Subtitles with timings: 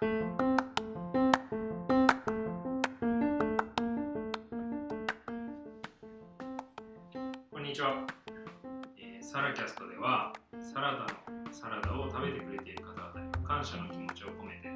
[0.00, 0.08] こん
[7.62, 8.06] にちは、
[8.96, 11.08] えーサラキャストではサラダの
[11.52, 14.72] サラダを食べてくれている方々に感謝の気持ちを込めて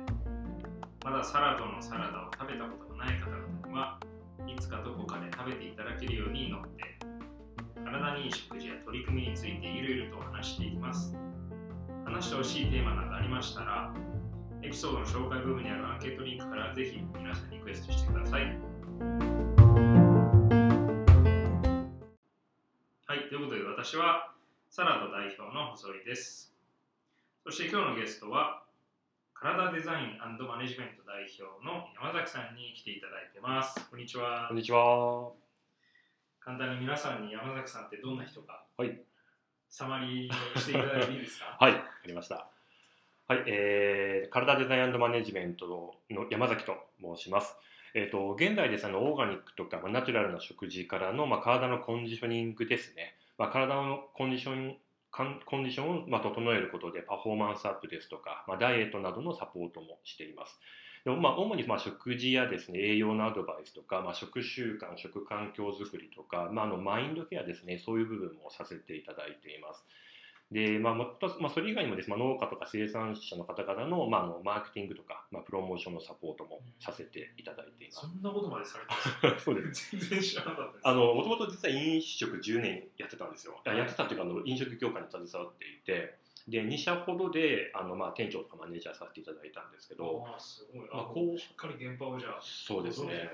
[1.02, 3.98] まだサラダのサラダを食べたことがない方々には
[4.46, 6.98] いつかどこかで食べていただけるように祈って
[7.82, 11.16] 体にいい食事や取り組みについていろいろと話していきます。
[12.14, 13.92] 話してほしいテーマなどありましたら
[14.74, 18.42] ピソードの紹介部分にあるアンケートリンクからぜひ皆さんにリクエストしてください
[23.06, 24.34] はい、ということで私は
[24.70, 26.52] サラダ代表の細井です。
[27.44, 28.64] そして今日のゲストは
[29.32, 33.78] 体デザインマネジメント代表の山崎さんに来ていただいてます。
[33.88, 34.56] こんにちはこん。
[34.56, 35.30] にちは。
[36.40, 38.98] 簡単に皆さんに山崎さんってどんな人か、はい。
[39.70, 41.56] サマリーしていただいていいですか？
[41.62, 42.53] はい、ありました。
[43.26, 45.66] はい、えー、体デザインマネジメント
[46.10, 47.56] の山崎と申します。
[47.94, 53.16] えっ、と、現代ですあの、オーガニックとか、まあ、ナチュラルな食事からの、まあ、体のコンディショニングですね。
[53.38, 54.76] まあ、体のコンディション、
[55.10, 60.60] コンディションを、まあ、整えることで、パフォーマンスアップですとか、まあ、ダイエットなどのサポートもしています。
[61.06, 69.84] でもまあ、主にまあ食事やですね栄養のアドバイスとか、まあ、食習慣、食環境づくりとか、まあ、あのマインドケアですね、そういう部分もさせていただいています。
[70.52, 78.06] でまあもっとまあ、それ以外にもです、ね、まあ農家とか生産者の方々の,、まあ、あのマーケティングとか、まあ、プロモーションのサポートもさせていただいていますそ。
[78.06, 78.90] んなことまでされて
[79.32, 80.88] ます そうです全然知らなかったです。
[80.88, 83.60] あのもともと実は飲食10年やってたんですよ。
[83.64, 90.88] あやってたっていうかあの飲食業界に携わっていてで2社ほどであの、まあ、店長とかマネージャーさせていただいたんですけどあーすごい。
[90.88, 93.30] まああこうしっかり現場をじゃあ、そうですね。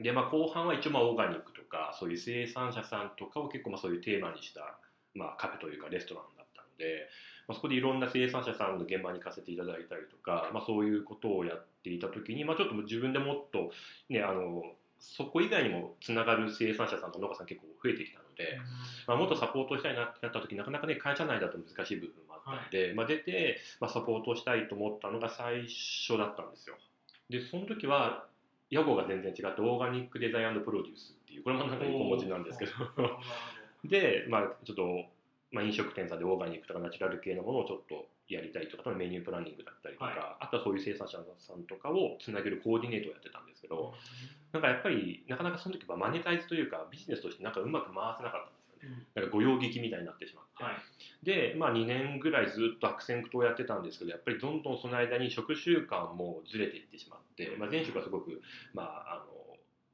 [0.00, 4.78] で、まあ、後半は一応まあオーガニックとかそういう生産者さんとかを結構まあそういうテーマにした、
[5.14, 7.08] まあ、カフェというかレストランだったので、
[7.46, 13.70] まあ、そこでいろんな生産者さんの現場に行かせていただいたりとか、まあ、そういうことをやっていた時に、まあ、ちょっと自分でもっと、
[14.08, 14.62] ね、あの
[14.98, 18.58] そこ以外にもつながる生産者さんと農家さん結構増えてきたので、
[19.06, 26.76] まあ、もっとサポートしたいなってなった時なかなかね会社内だと難しい部分もあったので、まあ、出て、まあ、サポートしたいと思ったのが最初だったんですよ。
[27.28, 28.26] でその時は
[28.70, 32.72] 屋号が全然違ってオーガニックデザインプロデュースっていうこれもなんか横文字なんですけど
[33.84, 35.04] で、まあ、ちょっと、
[35.54, 43.94] まあ、飲食店さんでオーガニックとかナチュラル系のものをちょっとやりたいとかメニュープランニングだったりとか、はいあとはそういう生産者さんとかをつなげるコーディネートをやってたんですけどど、
[44.52, 48.98] なんかやっぱりなかなかその時はマネタイズというかビジネスとしてなんかうまく回せなかったんですよね。
[48.98, 50.74] うんなんか御用聞きみたいになってしまって、はい。
[51.24, 58.42] で、まあ、2年ぐらいずっと悪戦苦闘をやってたんですけどやっぱりどんどんその間に食習慣もずれていってしまって、まあ、前職はすごく、
[58.74, 59.24] まああの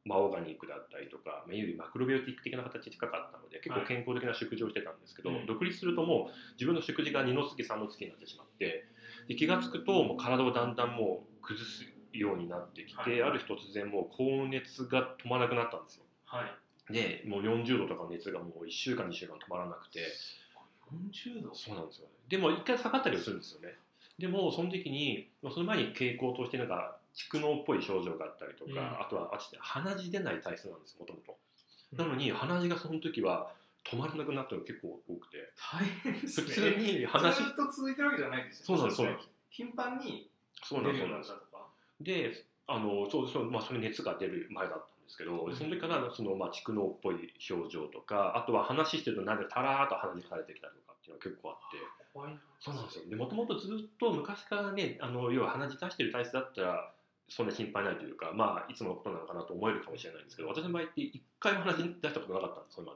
[0.05, 8.85] まあ、オーガニックだったりとか、まあ、いわゆるマクロビオティック的な形に近かったので結構健康的な食事をしてたんですけど、はい独立するともう自分の食事が2の月3の月になってしまって
[9.29, 16.05] で気が付くともう体をだんだんもう崩すようになってきて、はいある日突然もう高熱が止まらなくなったんですよ。
[16.25, 16.43] は
[16.91, 16.93] い。
[16.93, 20.01] でもう40度とかの熱がもう1週間2週間止まらなくて。
[20.91, 21.55] 40度？
[21.55, 22.13] そうなんですよね。
[22.29, 23.77] でも一回下がったりはするんですよね。
[24.19, 31.37] でもその時にまあその前に傾向としてなんか蓄膿っぽい症状があったりとか、うんあとはあっちで鼻血出ない体質なんですもともと。
[31.97, 33.53] なのに鼻血がその時は
[33.85, 36.55] 止まらなくなったのが結構多くて大変です普ね。
[36.55, 38.67] 通に鼻血ずっと続いてるわけじゃないですよね。
[38.67, 40.31] そうなんですそうなんです頻繁に
[40.63, 41.23] そうなんですそうなん
[42.01, 42.31] で。
[42.31, 51.79] であのそうそう、まあ、それ熱が出る前だったんですけど、うんその時からその、まあ、蓄膿っぽい症状とかあとは話してるとなんでたらーっと鼻血が出てきたりとかっていうのが結構あって。
[52.13, 52.41] 怖いな。
[52.61, 53.05] そうなんですよ。
[53.09, 56.93] で、もともとずっと昔からね、あの要は鼻血出してる体質だったら、
[57.31, 62.95] そんな心配ないというか、まあ、いつものことなのかなと思えるかもしれないんですけど、私の場合って一回も鼻血出したことなかったんです、それま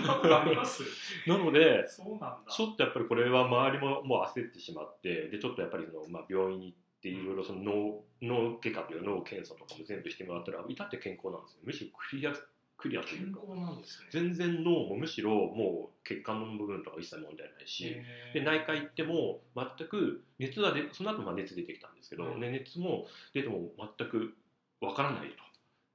[0.00, 0.06] で。
[0.06, 0.84] なことあります
[1.26, 2.42] なので、そうなんだ。
[2.48, 11.60] ちょっとやっぱりこれは周りももう焦ってしまって、で、ちょっとやっぱりその、まあ、病院に行って、いろいろその脳脳外科という脳検査とかも全部してもらったら、至って健康なんですよ。
[11.64, 12.32] むしろクリア、
[12.76, 13.40] クリアというか。
[13.40, 14.08] 健康なんですね。
[14.10, 17.96] 全然脳もむしろもう血管の部分とか一切問題ないし、
[18.34, 24.34] で内科行っても全く熱はでその後まあ熱出てきたんですけど、うんね、熱も出ても全く
[24.80, 25.36] わからないと、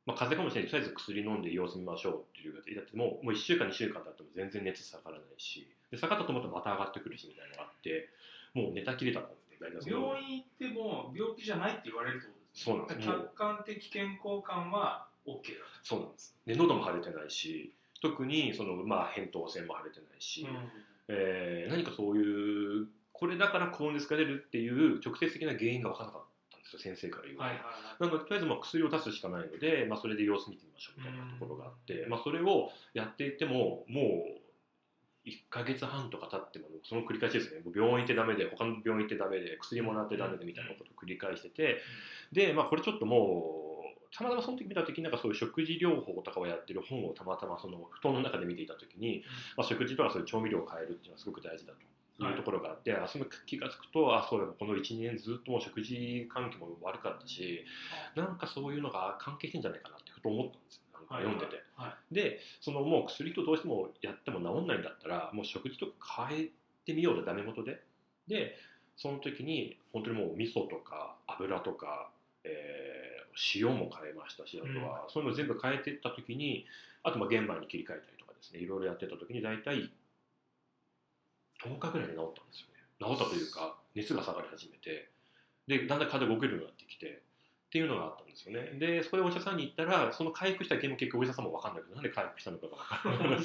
[0.05, 0.71] まあ、風邪かもしれない。
[0.71, 5.67] とりあえず薬飲んで様子見ましょうっていう形でだってもうもう1週間2週間経っても全然熱下がらないし。
[5.91, 8.09] で下がったと思ったらまた上がってくるしみたいなのがあって
[8.53, 13.07] もう寝たきりだったんですね病院行っても病気じゃないって言われるってことですそうなんです。
[13.07, 20.49] 客観的健康感は OK だそうなんですで喉も腫れてないし特にその、まあ、扁桃腺も腫れてないし、と。
[21.07, 26.21] えー何かそういうこれだから高熱が出るっていう直接的な原因が分からなかっ
[26.51, 27.43] たんですよ先生から言うと。
[27.43, 28.03] はいはいはい。
[28.03, 34.41] なのでとりあえずまあ薬を出すしかないので、まあ、それで様子見てみましょうみたいなところがあって、まあ、それをやっていってももう
[35.29, 41.77] 1ヶ月半とか経ってもその繰り返しですねもう病院行ってダメで他の病院行ってダメで薬もらってダメでみたいなことを繰り返してて
[42.31, 43.60] でまあこれちょっともう
[44.15, 49.23] たまたまその時見た時になんかそういう食事療法とかをやってる本をたまたまその布団の中で見ていた時に、
[49.55, 51.79] まあ、食事とかそういう調味料を変えるっていうのはすごく大事だと。
[52.19, 57.65] いうところがあって、あその気が付くとあそういえばこの12年ずっともう食事環境も悪かったし
[58.15, 60.81] なんかそういうのが関係してんじゃないかなってふと思ったんですよ。
[60.93, 61.63] なんか読んでて。
[61.75, 66.49] はでそのもう薬とどうしてもやっても治んないんだったらもう食事とか変え
[66.85, 67.81] てみようでダメ元で。
[68.27, 68.55] で
[68.97, 72.11] その時に本当にもう味噌とか油とか、
[72.43, 73.00] えー
[73.55, 76.65] 塩も変えましたしあとは、そういうの全部変えていった時に
[77.03, 79.91] あとまあ玄米に切り替えたりとかですねいろいろやってた時に大体
[81.63, 82.81] 10日ぐらいで治ったんですよね。
[82.99, 85.09] 治ったというか熱が下がり始めて
[85.67, 87.21] でだんだん体が動けるようになってきて
[87.69, 88.77] っていうのがあったんですよね。
[88.79, 93.43] でそこでお医者さんに行ったらその回復した原因も結局お医者さんも分かんないけどなんで回復したのかが分からないっ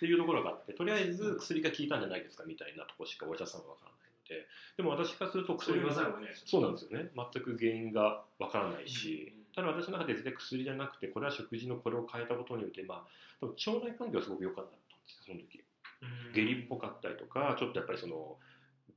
[0.00, 3.92] ていうところがあってとりあえず薬が効いたんじゃないですかみたいなところしかお医者さんは分から
[4.30, 4.46] ないので
[4.76, 7.10] でも私からするとそう言わざるがそうなんですよね。
[7.14, 13.04] 全く原因が分からないし、うんただ私の中で絶対薬じゃなくてこれは食事のこれを変えたことによって、ま
[13.42, 14.78] あ、腸内環境がすごく良かったんで
[15.10, 15.60] すよその時。
[16.02, 16.32] うん。
[16.32, 18.38] 下痢っぽかったりとかちょっとやっぱりその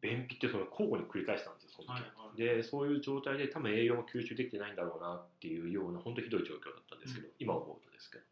[0.02, 2.38] 便秘ってその交互に繰り返したんですよその時、はいはい。
[2.38, 8.24] でそういう状態で多分栄養も吸収できてないんだろうなっていうような本当ひどい状況だったんですけど、今思うとですけど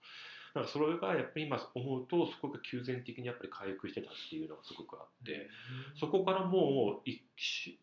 [0.54, 5.48] だからそれがやっぱり今思うとそこが急然的にやっぱり回復してたっていうのがすごくあって、
[5.98, 7.20] そこからもう1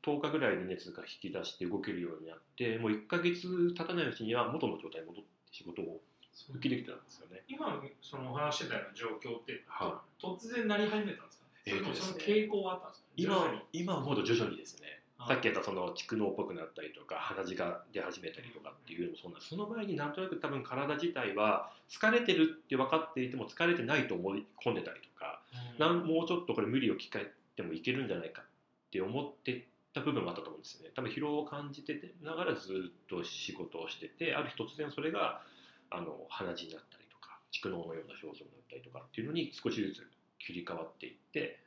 [0.04, 6.00] 10日ぐらいで熱が引き出して動けるようになってもう1ヶ月経たないうちには元の状態に戻って仕事を
[6.46, 7.42] 復帰できてたんですよね。
[7.48, 12.06] 今そのお話してたような状況って、は突然なり始めたんですか、えーとですね。
[12.06, 13.60] その傾向はあったんですか今に。
[13.72, 14.86] 今思うと徐々にですね。
[14.86, 19.50] はいさっき言ったその蓄膿っぽくなったりとか鼻血が出始めたりとかっていうのもそうなんです。
[19.50, 25.42] その前になんとなく多分体自体は疲れてるって分かっていても疲れてないと思い込んでたりとか、
[25.78, 28.44] なんもうちょっとこれ無理を聞かえてもいけるんじゃないかっ
[28.90, 30.90] て思ってた部分があったと思うんですよね。
[30.94, 35.42] 多分疲労を感じててながらずっと仕事をしててある日突然それが
[35.90, 40.06] あの鼻血になったりとか蓄膿のような症状になったりとかっていうのに少しずつ
[40.38, 41.58] 切り替わっていって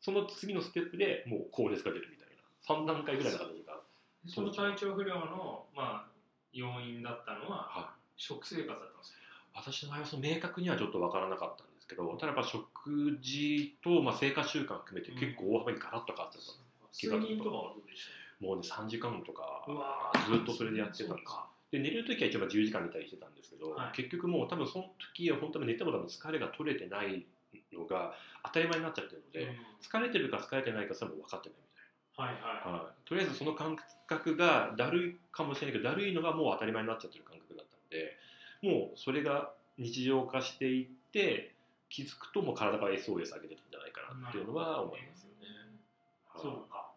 [0.00, 2.23] その次のステップでもう高熱が出るみたいな
[2.66, 3.80] 3段階ぐらいの形が、
[4.26, 6.06] その体調不良の、まあ、
[6.52, 9.16] 要因だったのははい、食生活だったんですよ
[9.54, 16.52] 私の場合はその明確にはちょっと分からなかったんですけどただやっぱ食事と、まあ、生活習慣含めて結構大幅にガラッと変わってた、
[16.92, 18.08] 睡眠とかはどうでし
[18.40, 19.64] もうね3時間とか
[20.26, 21.32] ずっとそれでやってたんです
[21.74, 23.96] で寝る時は一応まあ10時間寝たりしてたんですけど、はい。
[23.96, 27.26] 結局もう多分その時は本当に寝ても多分疲れが取れてない
[27.72, 28.14] のが
[28.46, 29.58] 当たり前になっちゃってるので、うん。
[29.82, 31.73] 疲れてるか疲れてないかそれも分かってないみたい
[32.16, 32.66] はいはい。
[32.66, 33.76] な、はい、とりあえずその感
[34.06, 38.16] 覚がだるいかもしれないけどだるいのがもう当たり前になっちゃってる感覚だったので
[38.62, 41.54] もうそれが日常化していって
[41.88, 45.46] 気づくともう体が SOS 上げてたんじゃないかなっていうのは思いますよね。
[46.32, 46.42] はい。
[46.42, 46.90] そうか。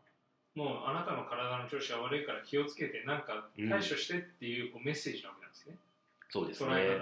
[0.55, 5.77] もうあなたの体の調子が悪いから気をつけてなんか対処してっていうこうメッセージなわけなんですね、
[6.29, 6.97] そうです捉ね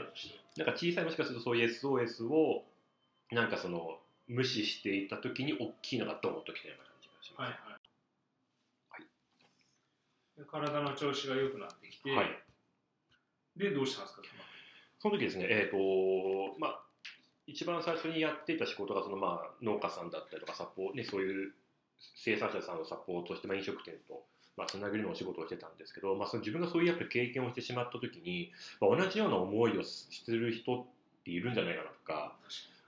[0.57, 2.63] なんか小さいもしかするとそういう SOS を
[3.31, 3.97] なんかその
[4.27, 7.47] 無視していた時に大きいのがドーンときたような感じがします。
[7.47, 7.74] はいはい、で
[10.43, 12.27] 体の調子が良くなってきて、はい。
[13.55, 14.21] でどうしたんですか？
[14.99, 16.81] その時ですね、えーとまあ、
[17.47, 21.53] 一番最初にやっていた仕事がその、まあ、農家さんだったりとかサポ、ね、そういう
[22.15, 24.23] 生産者さんをサポートして、まあ、飲食店と、
[24.57, 28.51] まあ、つなぐりのお仕事をしてたんですけど、まあ、その自分がそういうやっぱり経験をしてしまった時に、
[28.81, 30.85] まあ、同じような思いをする人っ
[31.23, 32.35] ているんじゃないかなとか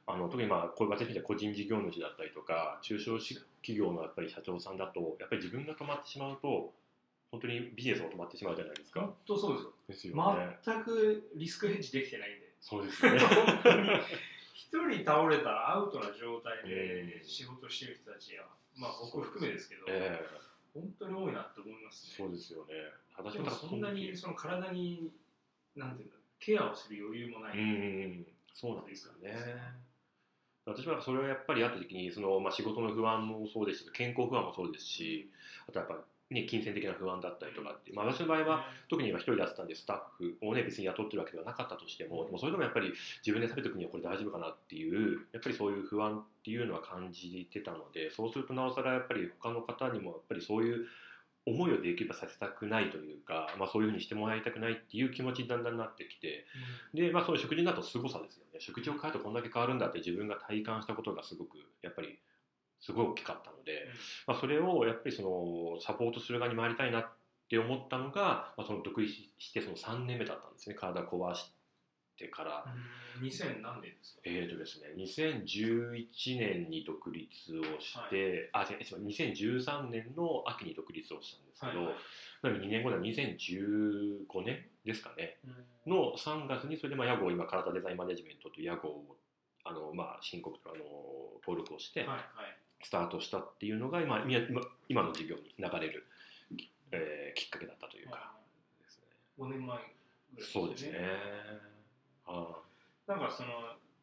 [0.08, 3.44] あの特にまあこういう私みたいな個人事業主だったりとか中小企
[3.78, 6.72] 業のやっぱり社長さんだとやっぱり自分が止まってしまうと
[7.38, 9.14] 本当にビジネスも止まってしまうじゃないですか本。
[9.28, 10.58] 当そうですよですよね。
[10.66, 13.20] 全くリスクヘッジできてないんでそうですよね。
[14.54, 18.42] 一人倒れたらアウトな状態でうん仕事してる人たちや、
[18.76, 22.14] まあ僕含めですけど、ええ本当に多いなって思いますね。
[22.18, 22.74] そうですよね。
[23.16, 25.12] 私でもそんなにその体に
[25.76, 27.58] なんていうんだケアをする余裕もない。
[27.58, 27.78] うんうんう
[28.22, 29.34] ん、そうなんですよね。
[30.68, 35.32] 私はそれはやっぱりあった時にその、まあ、仕事の不安もそうですし健康不安もそうですし
[35.68, 35.96] あとやっぱ、
[36.30, 42.92] ね、金銭的な不安だったりとかって、まあ、私の場合は特に今一人でやってたんでスタッフをね別に雇ってるわけではなかったとしてもでもそれでもやっぱり
[43.26, 50.86] 自分で食べていくにはこれ大丈夫かなっていうやっぱりそういう不安っていうのは感じてたのでそうするとなおさらやっぱり他の方にもやっぱりそういう
[51.46, 56.46] 思いをできればさせたくないというか、まあ、そういうふうにしてもらいたくないっていう気持ちにだんだんなってきて
[56.94, 58.60] で、まあ、その食事だと凄さですよね。
[58.60, 62.20] 食事を変えるとこんだけ変わるんだって自分が体感したことがすごくやっぱり
[62.80, 63.88] すごい大きかったので、
[64.28, 67.10] まあ、それをやっぱりそのサポートする側に回りたいなっ
[67.50, 70.76] て思ったのが、まあ、その独立してその3年目だったんですね。
[70.76, 71.52] 体壊し
[72.18, 72.66] てから、
[73.20, 73.28] うん。
[73.28, 74.22] 2000何年ですか？
[74.26, 77.30] えーとですね、2011年に独立
[77.60, 81.96] をして、あ違う違う2013年の秋に独立をしたんですけど、はいはい。
[82.44, 85.38] なので2年後では2015年ですかね。
[85.86, 85.94] うん。
[85.94, 89.18] の3月にそれでまあ屋号今体デザインマネジメントという屋号を
[89.64, 90.84] あの、まあ、申告あの
[91.44, 92.20] 登録をしてはいはい
[92.88, 96.06] スタートしたっていうのが今今今の授業に流れる、
[96.94, 98.32] えーきっかけだったというか
[98.82, 99.04] ですね。
[99.38, 101.00] 5年前ぐらいそうですね。
[102.26, 102.56] あ
[103.06, 103.50] なんかその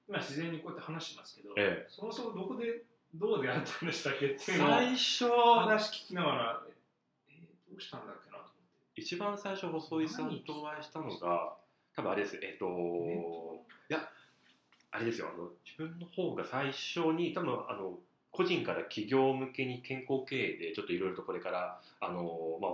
[0.06, 2.82] 今自然にこうやって話してますけど、ええそもそもどこで
[3.14, 6.74] どう出会ったんでしたっけってーいうのを最初話聞きながら、えー
[7.70, 8.52] どうしたんだっけなと思っ
[8.94, 9.00] て。
[9.00, 11.56] 一番最初細井さんとお会いしたのが
[11.96, 12.66] 多分あれですえっ、と
[13.88, 14.10] いや
[14.90, 17.98] あれですよあの自分の方が最初に多分あの
[18.34, 22.70] 個人から企業向けに健康経営でちょっといろいろとこれからあの、まあ、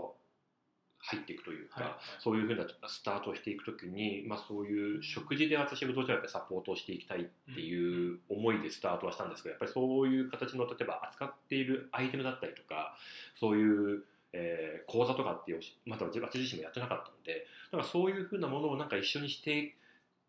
[1.01, 1.91] 入っていくというか、はい。
[1.91, 12.97] はいそういうふうなスタートをしていくときに、まあ、そういう食事で私がどうしてもやっぱりサポートをしていきたいっていう思いでスタートはしたんですけどやっぱりそういう形の例えば扱っているアイテムだったりとか
[13.39, 19.77] そういう、えー講座とかっていうまた私自身もやってなかったのでだからそういうふうなものをなんか一緒にして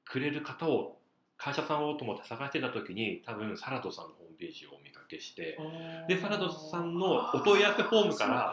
[0.06, 0.98] くれる方を
[1.38, 4.78] 会社さんをと思って探してた時に多分サラトさんのホームページを
[5.12, 5.58] お見かけして
[6.08, 8.52] でサラトさんのお問い合わせフォームから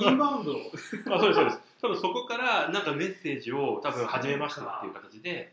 [0.00, 0.52] インバウンド？
[1.14, 1.60] あそうですそうです。
[1.80, 5.52] 多分そこからなんかメッセージを多分初めましてっていう形で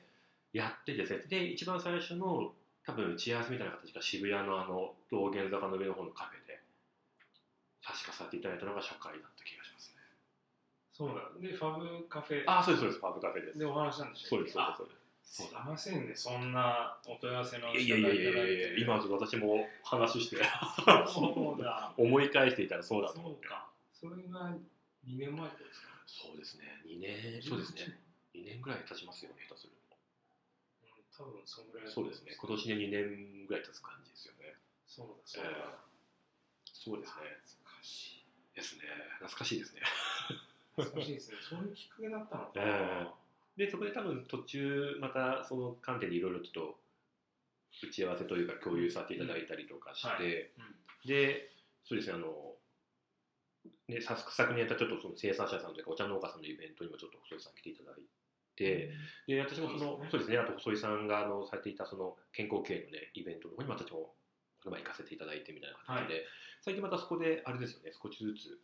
[0.53, 2.53] やってですねで一番最初の
[2.85, 6.59] 多分打ち合わせみたいな形が渋谷のあの道玄坂の上の方のカフェで
[7.85, 10.01] 確かさせていただいたのが初回だった気がしますね。
[10.91, 11.29] そうだ。
[11.39, 12.43] でファブカフェ。
[12.47, 13.00] あそうですそうです。
[13.00, 13.59] ファブカフェです。
[13.59, 16.15] でお話なんでしょそうですそうですそうですすいませんね。
[16.15, 21.94] そんなお問い合わせのいやいやいやいやいや今そちょっと私も話してうだ。
[21.98, 23.48] 思い返していたらそうだと思って。
[23.48, 23.70] そうか。
[23.94, 24.51] それが
[25.06, 25.88] 2年前ですか？
[26.06, 26.82] そうですね。
[26.86, 28.00] 2年そうですね。
[28.36, 32.38] 2年ぐらい経ちますよね下手するうん多分そんぐらいとだと思そうですね。
[32.39, 34.56] 今年で2年ぐらい経つ感じですよね。
[34.88, 35.84] そうだそうだ、ええ。
[36.65, 37.15] そうですね。
[37.56, 38.56] 懐かしい。
[38.56, 38.84] ですね。
[39.20, 39.82] 懐かしいですね。
[40.75, 41.38] 懐かしいですね。
[41.42, 43.08] そういうきっかけだったのかな、 え
[43.57, 46.79] でそこで多分途中またその観点でいろいろちょっと
[47.88, 50.25] 打ち合わせというか共有させていただいたりとかして、はい。
[50.25, 51.50] うんで
[51.83, 52.55] そうですねあの
[53.88, 58.03] ね、さ昨年やったちょっとその生産者さんというかお茶農家さんのイベントにもちょっと細井さん来ていただい
[58.55, 58.91] て、
[59.27, 60.36] で私もそのそうですね。
[60.36, 64.15] ねあと細井さんがあのされていたその健康経営のねイベントの方にも私も
[64.63, 66.24] この前行かせていただいてみたいな形で、
[66.63, 68.60] 最近またそこであれですよね少しずつ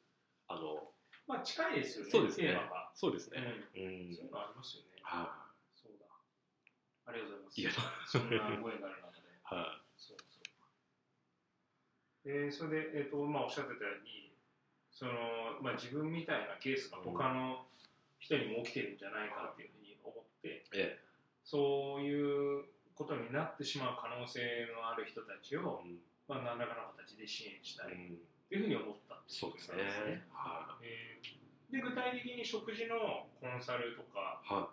[0.48, 0.88] あの
[1.30, 2.58] まあ近いですよねそうですね。
[2.98, 3.38] そうですね。
[3.78, 3.86] うん。
[3.86, 4.98] うん、そういうのありますよね。
[5.06, 5.46] は
[5.78, 6.10] そうだ。
[7.06, 8.18] ありがとうございます。
[8.18, 9.30] そんなご縁がある中で。
[9.30, 9.38] い。
[9.46, 10.50] はそうそう。
[12.26, 14.34] えーそれで、えーとまあ、おっしゃってたように
[14.92, 15.14] その、
[15.62, 17.66] まあ、自分みたいなケースが他の
[18.18, 21.00] 人にも起きてるんじゃないかっていうふうに思って、いえ。
[21.46, 22.10] そうい
[22.60, 26.02] うことになってしまう可能性のある人たちえを、うん。
[26.28, 28.18] まあ、何らかの形で支援したいうん。
[28.18, 30.26] というふうに思ったっていそうですね。
[30.32, 31.40] はえー
[31.70, 34.72] で具体的に食事のコンサルとか、いは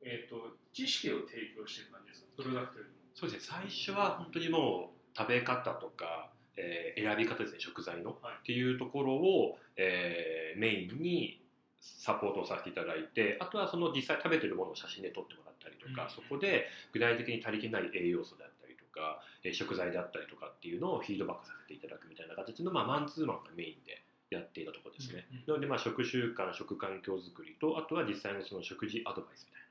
[0.00, 0.08] い。
[0.08, 2.42] えー、と知識を提供してる感じですか？
[2.42, 2.96] プロダクトよりも。
[3.14, 3.60] そうですね。
[3.60, 7.60] 最初は本当にもう食べ方とか、えー選び方ですね。
[7.60, 8.34] 食材の、はい。
[8.40, 11.42] っていうところを、えーメインに
[11.82, 16.10] サポートをさせていただいてあとはその実際食べてるものを写真で撮ってもらったりとか、うん。
[16.10, 18.55] そこで具体的に足りてない栄養素であったりと
[18.96, 29.68] か、えー食材であったりとかっていうのをフィードバックさせていただくみたいな形の、まあ、マンツーマンがメインでやっていたところですね、うんうんなのでまあ食習慣食環境づくりとあとは実際のその食事アドバイスみたいな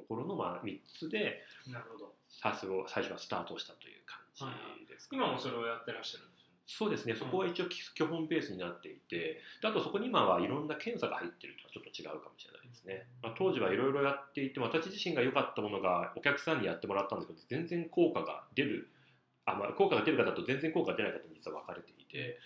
[0.00, 2.14] ところのまあ3つでなるほど。
[2.30, 6.27] 最初はスタートしたという感じですかね、今もそれをやってらっしゃる
[6.70, 13.06] そうですね、そこは一応基基本ベースになっていて、であとそこに今はいろんな検査が入ってるとはちょっと違うかもしれないですね。
[13.22, 18.90] まあ、当時はいろいろやっていて、私自身が良かったものがお客さんにやってもらったんですけど、全然効果が出る、
[19.46, 22.38] あまあ、効果が出る方と全然効果が出ない方に実は分かれていて、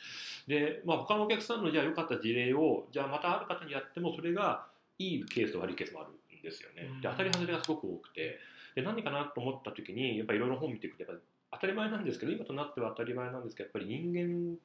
[0.47, 6.83] で、まあ、他のお客さんのじゃあ良かった事例を、じゃあまたある方にやっても、それがいいケースと悪いケースもあるんですよね。
[7.03, 8.39] で、当たり外れがすごく多くて、
[8.77, 11.21] で何かなと思った時に、やっぱりいろいろ本見ていくと、やっぱ
[11.63, 14.59] 当たり前なんですけど、今となっては当たり前なんですけど、やっぱり人間っ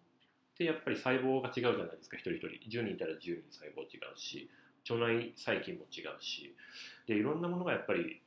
[0.58, 2.48] てやっぱり細胞が違うじゃないですか、一人一人。
[2.70, 4.50] 10人いたら10人細胞違うし、
[4.90, 6.56] 腸内細菌も違うし、
[7.06, 8.20] で、いろんなものがやっぱり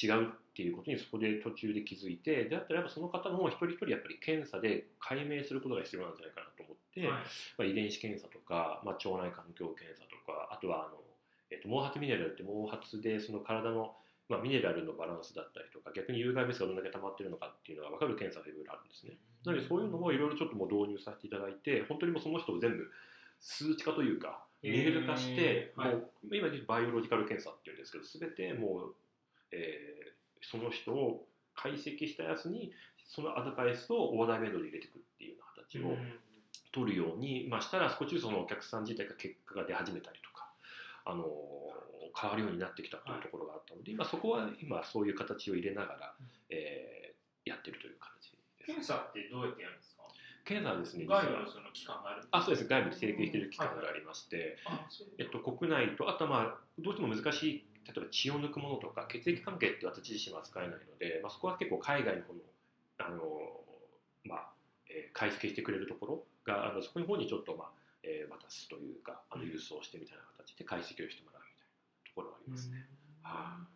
[0.00, 7.18] 違うっていうことにそこで途中で気づいて、であったらやっぱその方の一人一人やっぱり検査で解明することが必要なんじゃないかなと思って、はいま
[7.58, 11.02] あ、遺伝子検査とか、まあ、腸内環境検査とかあとはあの、
[11.50, 13.96] えっと毛髪ミネラルって毛髪でその体の、
[14.28, 19.16] まあ、ミネラルのバランスだったりとか逆に有害物質がどんだけ溜まってるのかっていうのが分かる検査がいろいろあるんですね。
[19.44, 22.90] なのでそういうのもいろいろちょっともう導入させていただいて本当にもうその人を全部
[23.40, 28.94] 数値化というか見える化して、もう今バイオロジカル検査っていうんですけど全てもう、
[29.52, 30.14] えー
[30.50, 32.72] その人を解析したやつに
[33.06, 35.96] そのアドバイスをオーダーメイドで入れていくっていうような形を
[36.72, 40.48] 取るように、まあ、したら少しずつそのお客さん自体が結果が出始めたりとか、
[41.04, 41.24] あの
[42.18, 46.14] 変わるようになってきたというところがあったので、今そこは今そういう形を入れながら、
[46.50, 48.64] えーやってるという感じです。
[48.64, 50.02] 検査ってどうやってやるんですか？
[50.46, 52.68] 検査はですね、外部のその機関があるんですあそうです。
[52.68, 54.56] 外部で提携している機関がありまして、
[55.18, 62.40] えっと、国内とあとはまあどうしても難しい例えば血を抜くものとか血液関係って私自身は扱えないので、まあ、そこは結構海外の方の
[63.04, 63.60] あの、
[64.24, 64.48] まあ
[64.88, 67.70] えー解析してくれるところがあのそこの方にちょっと、まあ
[68.02, 71.33] えー渡すというかあの郵送してみたいな形で解析をしても
[72.14, 72.86] ころがありますね。
[73.22, 73.66] は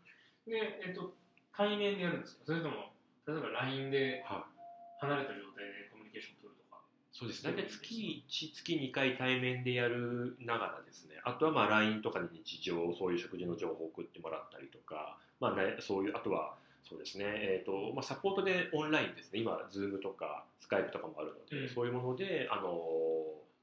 [0.47, 1.14] で、えっと、
[1.54, 2.45] 対面でやるんですか？
[2.47, 2.92] それとも、
[3.26, 4.59] 例えば LINE ではい。
[5.00, 6.83] 離れた状態でコミュニケーション取るとか？
[7.12, 7.45] そうです。
[7.47, 16.57] ね、大体月1、月2回対面でやるながらですね、あとはまあ LINE とかに日常、そういう食事の情報を送ってもらったりとか、まあね、そういう、あとは
[16.88, 21.68] そうですね、えーとまあ、サポートでオンラインですね、今、Zoom とか Skype とかもあるので、うん。
[21.68, 22.73] そういうもので、あの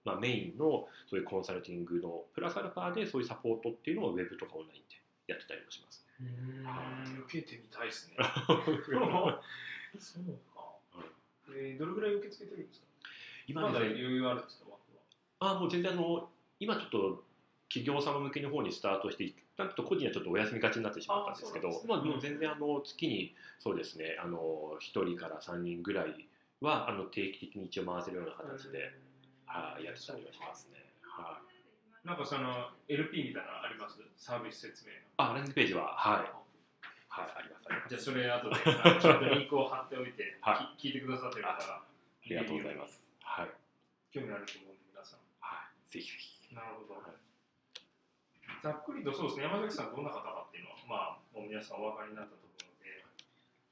[0.05, 6.29] まあ、メインのそういうコンサルティングのプラスアルファでそういうサポートっていうのをウェブとかオンラインでやってたりもしますね。
[7.09, 8.15] うん、受けてみたいですね。
[9.99, 10.61] そうか。
[11.49, 12.85] えー、どれぐらい受け付けてるんですか？
[13.47, 14.65] 今まだ余裕あるんですか？
[15.39, 17.23] あもう全然あの今ちょっと
[17.67, 26.27] 企業様向けの方にスタートして一旦ちょっと個人はちょっとお休みがちになってしまったんですけどあそうなんですねまあ、もう全然あの月にそうですねあの1人から3人ぐらい
[26.61, 28.93] はあの定期的に一応回せるような形で、
[29.45, 30.85] はいやってたりはしますね。
[31.01, 31.39] は
[32.03, 34.01] い、なんかその LP みたいなのあります？
[34.17, 34.99] サービス説明の。
[35.17, 36.27] あランデページははい、
[37.09, 37.89] はい、ありますあります。
[37.89, 38.55] じゃあそれ後で
[39.01, 41.85] ちょっとリンクを貼っておいて、はき聞いてくださってる方があ
[42.25, 43.01] りがとうございます。
[43.21, 43.49] はい、
[44.11, 45.19] 興味あると思うんで皆さん。
[45.39, 46.55] はい、ぜひぜひ。
[46.55, 46.93] なるほど。
[46.99, 47.15] はい
[48.61, 53.05] ざっくりとそうですね、山崎さんどんな方かっていうのは、まあ、もう皆さんお分かりになったと思うので、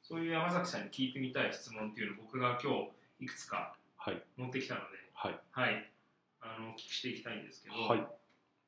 [0.03, 5.89] そういう山崎さんに聞いてみたい質問っていうのを僕が今日いくつかはい持ってきたので、はいはい、
[6.41, 8.03] あのお聞きしていきたいんですけど、はい。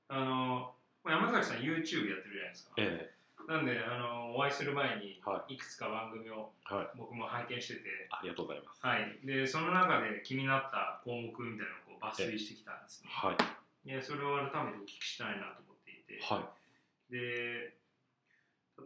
[0.08, 0.72] あの
[1.04, 2.74] まあ山崎さん YouTube やってるじゃないですか。
[2.78, 3.12] え
[3.48, 5.58] なんであのお会いする前にはい。
[5.58, 6.88] くつか番組をえはい。
[6.98, 8.86] 僕も拝見してて、ありがとうございます。
[8.86, 13.10] はい、でその中で気になった項目みたいなのをこう抜粋してきたんですね。
[13.12, 13.38] はい。
[13.86, 16.48] でそれを改めてお聞きしたいなと思っていて、は
[17.10, 17.12] い。
[17.12, 17.76] で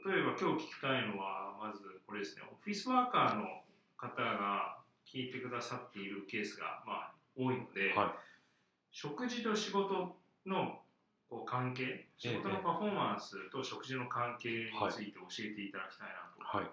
[0.05, 2.43] 例えば今日聞きたいのはまずこれですね。
[2.49, 3.62] オフィスワーカーの
[3.97, 8.30] 方が聞いてくださっているケースがまあ多いので、はい。
[8.91, 10.80] 食事と仕事の
[11.30, 16.67] こう関係仕事のパフォーマンスと食事の関係について教えていただきたいなと、はい。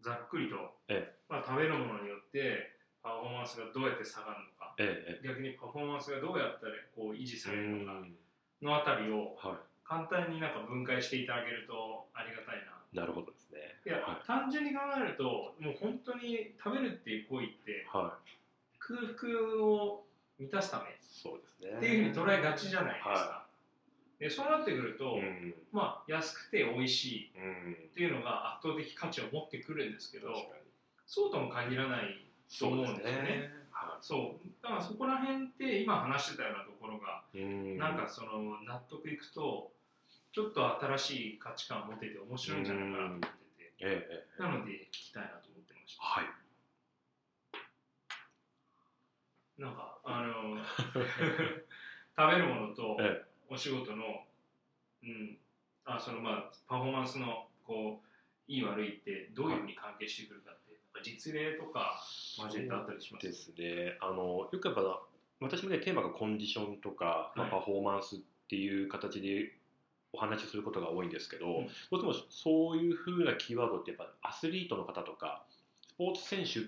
[0.00, 0.56] ざっくりと、
[0.88, 4.74] えまあ、食べるものによってパフォーマンスがどうやって下がるのか。
[4.78, 8.16] ええ逆にパフォーマンスがどうやったらこう維持さええれるのかうん。
[8.62, 12.78] のあたりをは簡単になんか分解していただけるとありがたいな。
[12.92, 13.76] いなるほどですね。
[13.84, 14.26] いや、はい。
[14.26, 18.28] 単純に考えるともう本当に食べるっていう行為ってはい
[18.88, 20.04] 空腹を
[20.38, 21.76] 満たすためそうですね。
[21.76, 23.10] っていうふうに捉えがちじゃないですか。
[23.10, 23.44] は
[24.18, 25.54] でそうなってくると、うん。
[25.72, 27.72] まあ安くて美味しいうん。
[27.72, 30.28] っていうのが圧倒的価値を持ってくるんですけど
[31.06, 32.26] そうとも限らない
[32.58, 33.50] と思うんですよね。
[33.70, 34.48] はそう。
[34.62, 37.78] だからそこら辺って今話してたようなところが、いうん。
[37.78, 39.70] なんかその納得いくと
[40.32, 46.02] ちょっと新しい価値観を持てて面白いんじゃないかなと思ってて、なので聞きたいなと思ってました。
[46.02, 46.47] はい。
[49.58, 50.56] なんかあの
[52.16, 54.04] 食べるものとえお仕事の、
[55.02, 55.36] うん、
[55.84, 62.00] あそのまあパフォーマンスのこういい悪いってどういうふうに関係してくるかって、実例とか
[62.44, 63.26] 交えてあったりします？
[63.26, 63.98] ですね。
[64.00, 65.02] あのよくやっぱ
[65.40, 68.18] 私もねテーマがコンディションとか、まあ、はいパフォーマンスっ
[68.48, 69.52] ていう形で
[70.12, 71.54] お話しすることが多いんですけど、うん。
[71.64, 75.44] どうしてもそういうふうなキーワードってやっぱアスリートの方とか
[75.86, 76.60] スポーツ選手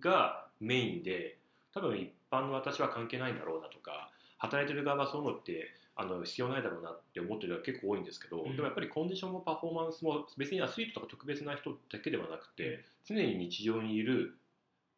[0.00, 1.38] がメインで
[1.74, 8.56] 多分一般の私は関係ないんだろうなとか働いてる側はそういうのってあの必要ないだろうなって思ってる人が結構多いんですけど、うん。
[8.56, 14.36] でもやっぱりコンディションもパフォーマンスも別にアスリートとか特別な人だけではなくて常に日常にいる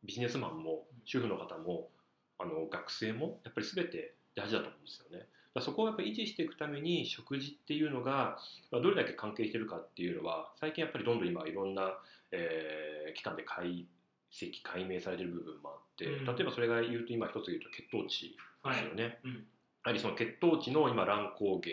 [0.04, 1.88] ビジネスマンも主婦の方も
[2.38, 5.26] あの学生もやっぱり全て大事だと思うんですよね。
[5.58, 8.38] そこをやっぱり維持していくために食事っていうのが
[8.70, 11.98] まあどれだけ関係してるかっていうのは最近やっぱりどんどん今いろんな、
[12.30, 12.86] えー
[13.16, 13.44] 機関で
[14.30, 16.24] 解析解明されてる部分もあって、うん。
[16.24, 19.18] 例えばそれが言うと今一つ言うと血糖値ですよね。
[19.24, 19.32] うん。
[19.32, 19.38] や
[19.84, 21.70] はりその血糖値の今乱高下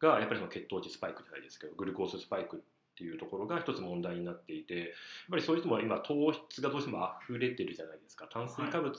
[0.00, 2.60] がやっぱりその血糖値スパイクじゃないですけどグルコーススパイクっ
[2.96, 4.86] ていうところが一つ問題になっていてやっ
[5.30, 8.28] ぱりそういう人も今糖質がどうしても溢れてるじゃないですか。
[8.32, 8.92] 炭水化物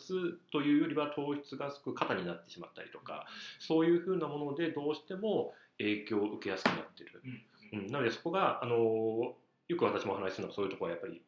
[0.51, 3.25] というよりは糖質がすごく肩になってしまったりとか
[3.59, 7.21] そういうふうなものでどうしても影響を受けやすくなってる、
[7.71, 7.79] うん。
[7.79, 9.35] うん、なのでそこがあの
[9.69, 11.21] よく私もお話しするのはそういうところはやっぱり、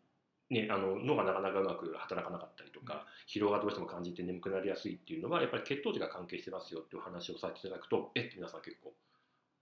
[0.51, 8.23] ね、あの脳がなかなかうまく働かなかったりとか、疲労がどうしても感じて眠くなりやすいっていうのはやっぱり血糖値が関係してますよっていう話をさせていただくとえっ？
[8.29, 8.91] て皆さん結構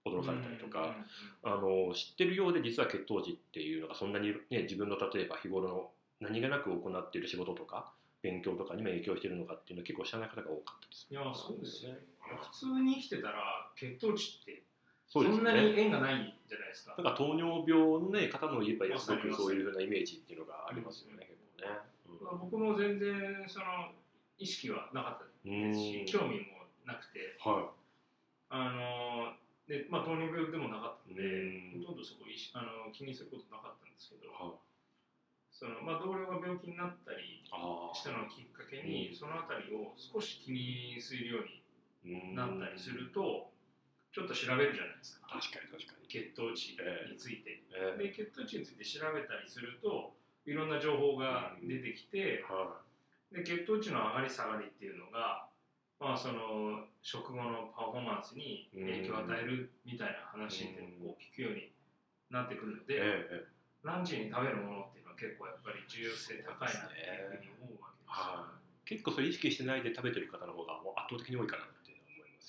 [0.05, 0.95] 驚かれたりとか、
[1.43, 11.99] あの知ってるようで実は血糖値っていうのがそんなに、ね、自分の例えば日頃の何気なく行っている仕事とか勉強とかにも影響しているのかっていうのは結構知らない方が多かったりすいやそうですよね。
[12.19, 14.63] 普通に生きてたら血糖値って
[15.09, 16.93] そんなにね縁がないじゃないですか。
[16.95, 22.21] だから糖尿病の、ね、方の言えばすごくそういうふうなイメージっていうのがありますよね、結構ね。
[22.21, 23.65] まあ僕も全然その
[24.37, 27.35] 意識はなかったうんですし興味もなくて。
[27.39, 27.71] は
[28.49, 29.33] あの
[29.69, 31.85] でまあ糖尿病でもなかったんでうん。
[31.85, 34.57] ほとんどそこあの気にすることなかったんですけどい、はい、
[35.53, 42.35] そのまあ同僚が病気になったりあしたのをきっかけにうんそのあたりを少し気にするようにうん。
[42.35, 43.48] なったりすると
[44.11, 45.27] ちょっと調べるじゃないですか。
[45.29, 46.07] 確かに確かに。
[46.07, 46.77] 血糖値
[47.09, 52.81] について、えで血糖値について調べたりするといろんな情報が出てきてー、は
[53.31, 55.45] で血糖値の上がり下がりっていうのが、
[55.99, 61.71] まあ、その食後のパフォーマンスに影響を与えるみたいな話っていう聞くように
[62.31, 68.19] なってくるのい、で、ええランチに食べるものっていうのは結構やっぱり重要性高いなっていうふうに思うわけです。
[68.19, 68.35] よ。
[68.35, 68.59] はい。
[68.83, 71.63] 結構それ意識してないで食べてる方の方がもう圧倒的に多いかな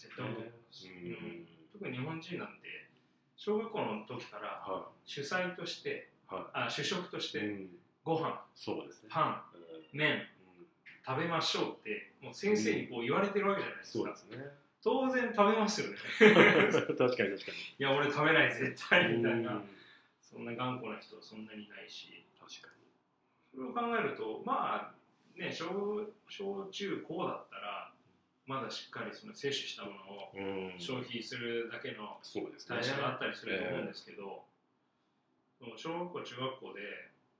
[0.01, 0.87] 絶対思います。
[0.89, 2.89] うん特に日本人なんて
[3.37, 6.35] 小学校の時からは主菜としてい。
[6.35, 7.69] はあ主食としい、てうん、
[8.05, 9.09] ご飯そうですね。
[9.11, 9.99] パンうん。
[9.99, 10.23] 麺
[11.07, 14.39] 食べましょうってもう先生にこう言われてるわけじゃないですか、すね。
[14.83, 15.97] 当然食べますよね。
[16.73, 17.29] 確かに確かに。
[17.29, 17.37] い
[17.79, 19.69] や俺食べない絶対みたいな、うん
[20.21, 22.25] そんな頑固な人はそんなにいないし。
[22.39, 22.69] 確か
[23.53, 24.95] それを考えるとまあ
[25.39, 25.67] ね小
[26.29, 27.80] 小中高だったら
[28.51, 30.35] まだしっかりその摂取したものを
[30.75, 32.83] 消費するだけのそうですね。
[32.83, 34.43] 代謝があったりすると思うんですけど、
[35.79, 36.83] 小学校中学校で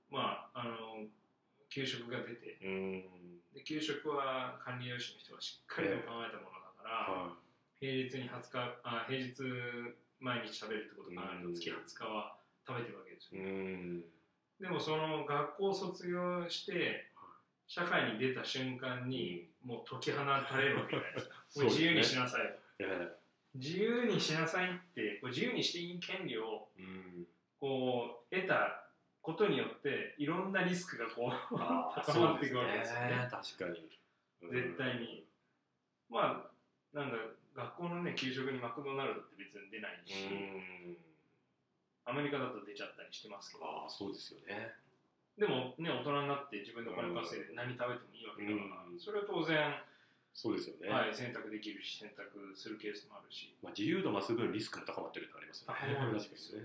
[0.07, 1.03] まああの
[1.67, 2.55] 給食が出て
[3.67, 7.35] 給食は管理栄養士の人がしっかりと考えたものだから、は
[7.83, 9.35] 平日に20日あ平日
[10.23, 13.37] 毎日食べるってこと考えるうんと月20日は食べてるわけですい。
[13.37, 14.03] よ、うん。
[14.63, 17.10] でもその学校を卒業して
[17.71, 21.35] 社会に出た瞬間にもう解き放たれるわけじゃないですか。
[21.55, 21.65] ね。
[21.67, 22.41] 自由にしなさい。
[22.41, 23.17] とえ。
[23.55, 26.67] 自由にしなさいってこう自由にしていい権利を。
[27.61, 28.89] こう得た
[29.21, 33.29] ことによっていろんなリスクがこう 高まっていくわけですよね。
[33.31, 33.99] 確かに。
[34.41, 34.51] うん。
[34.51, 35.25] 絶対に、
[36.09, 36.51] ま
[36.93, 37.17] あなんか
[37.53, 40.97] 学校のね給食にマクドナルドって別に出ないし、うん。
[42.03, 43.65] アメリカだと出ちゃったりしてますけど。
[43.65, 44.75] ああ、そうですよね。
[45.37, 49.79] でもね大人になって自分でお金稼いで何食べてもいいわけだから、うんそれは当然、
[50.35, 50.91] そうですよね。
[50.91, 55.79] はい、選択できるし選択するケースもあるしまあ、自由度増す分リスクも高まってるってありますよね。
[55.79, 56.61] 高まるん確ですね。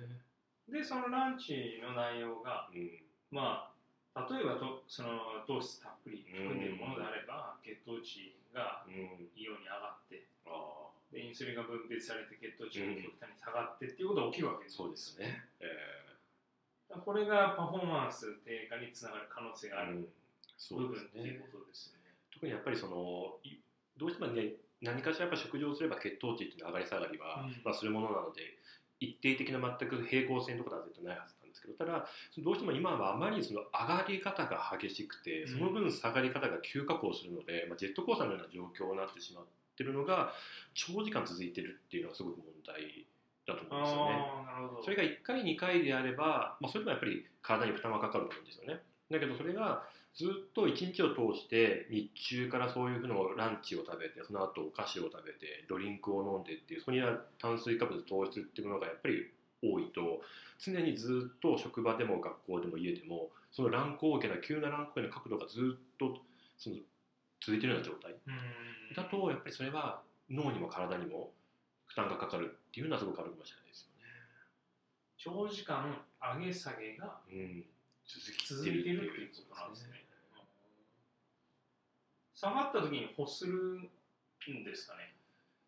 [0.69, 2.91] でそのランチの内容がうん。
[3.31, 3.71] ま
[4.15, 9.31] あ例えばとその糖質たっぷり含んでいるものであれば、血糖値がうん。
[9.37, 15.45] 異様に上がってああ、でインスリンが分泌されて血糖値が極端に下がってっていうことが起きるわけですそうですね。
[15.61, 16.06] えだから
[17.05, 20.09] これがパフォーマンス低下につながる可能性えがある
[20.71, 21.41] 部分っていう。
[21.41, 22.15] ことですよね。
[22.33, 23.57] 特にやっぱりそのい
[23.97, 28.59] どうしてもね何かしらやっぱ食事をすれば血糖値っていうのは上がり下がりは、うんまあ、するものなので
[29.01, 32.07] 一定的な全く平行線とは絶対ないはずなんですけどただ
[32.39, 39.45] どうしても今はあまりその上がり方が激しくてその分下がり方が急下降するので、まあ、ジェットコースターのような状況になってしまっ
[39.77, 40.33] てるのが
[40.75, 43.06] 長時間続いてるっていうのはすごく問題
[43.47, 44.47] だと思うんですよね。
[44.85, 48.81] それが1回2回であれば、まあ、それでもやっぱり体に負担はかかると思うんですよね。
[49.11, 59.31] だけどそれがずっと1日を通して日中からそういうふうのランチを食べてその後お菓子を食べてドリンクを飲んでっていうそこには炭水化物糖質っていうものがやっぱり
[59.63, 60.23] 多いと
[60.59, 66.17] 常にずっと職場でも学校でも家でもその乱高下な急な乱高下の角度がずっと
[66.59, 66.77] その
[67.45, 68.13] 続いてるような状態。
[68.13, 68.95] うん。
[68.97, 71.31] だとやっぱりそれは脳にも体にも
[71.87, 74.05] 負担がかかるっていうのはすごくあるかもしれないですよね。
[75.17, 77.65] 長時間上げ下げがうん、
[78.05, 80.05] 続いてるっていうことなんですね。
[82.35, 83.81] 下がった時に欲する
[84.53, 85.17] んですかね。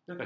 [0.05, 0.23] なんか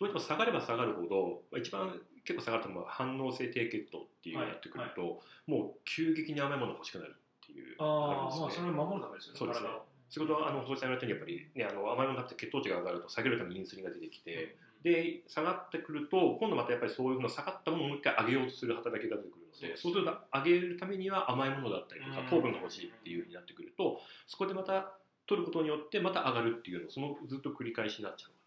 [0.00, 9.38] どうしても下がれば下がるほどまあ一番結構下がると反応性低血糖っていうのになってくると、もう急激に甘いものが欲しくなるっていうああ、まあそれを守るためですよね。
[9.38, 19.68] そうですね体を仕事はあの細井さんが言ったようにやっぱり、ね、あの甘いもの食べて血糖値が上がると下げるためにインスリンが出てきて、で下がってくると今度またやっぱりそういうふうな下がったものをもう一回上げようとする働きが出てくるの。
[19.68, 22.26] でそそううすると上げるためには甘いものだったりとかうん。
[22.28, 24.92] 糖分が欲しいっていうふうになってくるとそこでまた
[25.26, 28.46] 取ることによってまた上がるっていうのをそのずっと繰り返しになっちゃうのか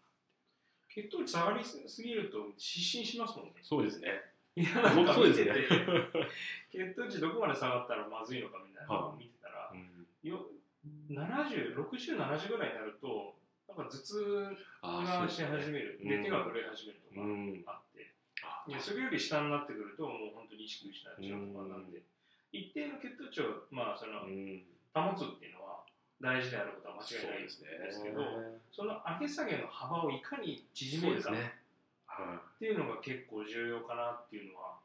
[0.88, 3.52] 血糖値下がりすぎると失神しますもんね。
[3.60, 4.08] なそうですね。
[4.56, 5.52] いやなんかそうですね。
[5.52, 10.06] 見てて、血糖値どこまで下がったらまずいのかみたいなのを見てたら、うん。
[10.24, 10.40] よ
[11.10, 13.34] 70、60、70ぐらいになると、
[13.76, 17.62] なんか頭痛あがし始める、うんで手が震え始めるとかうん。
[17.66, 18.10] あって、
[18.42, 22.02] あいやそれより下になってくると、もう本当に意識失っちゃうとかなんで、
[22.52, 24.62] 一定の血糖値を、まあ、そのうん。
[24.90, 25.86] 保つっていうのは
[26.20, 27.50] 大事であることは間違いないんで
[27.94, 28.26] すけど、
[28.74, 31.54] その上げ下げの幅をいかに縮めるかっね。
[32.06, 34.82] はていうのが結構重要かなっていうのは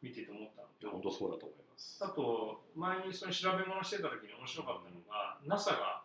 [0.00, 2.00] 見てて思った本と、当そうだと思います。
[2.00, 6.03] あと前にその調べ物してた時に面白かったのが、NASA が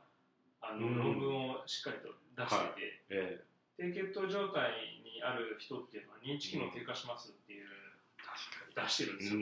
[0.72, 0.98] あのうん。
[0.98, 2.76] 論文をしっかりと出してい。
[2.76, 3.44] て、え。
[3.78, 7.68] 低血糖状態にある人っていうのは認知機能低下しますっていう、
[8.18, 9.40] 確出してるんですよ。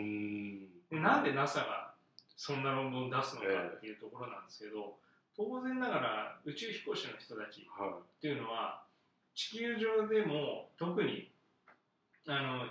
[0.89, 1.93] でなんで NASA が
[2.35, 4.97] そんな論文を出すのかっていうところなんですけど、
[5.35, 8.83] 当然ながら宇宙飛行士の人たちはっていうのは
[9.35, 11.31] 地球上でも特に
[12.27, 12.65] あの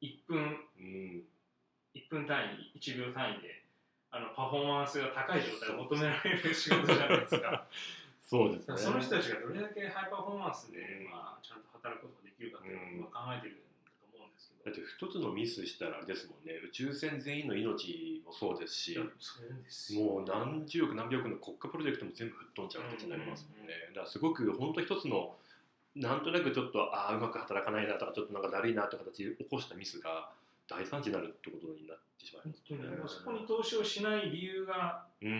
[0.00, 1.22] 1分いうん。
[1.94, 3.57] 1分単位1秒単位で
[4.10, 7.66] あのパフォーマンスが高い状態を求められる仕事じゃないですか。
[8.24, 8.76] そうですね。
[8.76, 13.64] その人たちがどれだけハイパフォーマンスで、うんまあ、ちゃんと働くことができるかっていうのを考えてるんだ
[14.00, 18.98] と思うんですけど、だって一つのミスしたらですもんね宇宙船全員の命もそうですし
[19.94, 25.36] もう何十億何百億の国家プロジェクトも全部吹っ飛んじゃう形になりますもんね、だからすごく本当一つの
[25.96, 30.30] なんとなくちょっとああうまく働かないなとかちょっとなんかだるいなって形で起こしたミスが
[30.68, 33.24] 大惨事になるってことになってしまいますね。
[33.24, 35.34] そこに投資をしない理由がうんう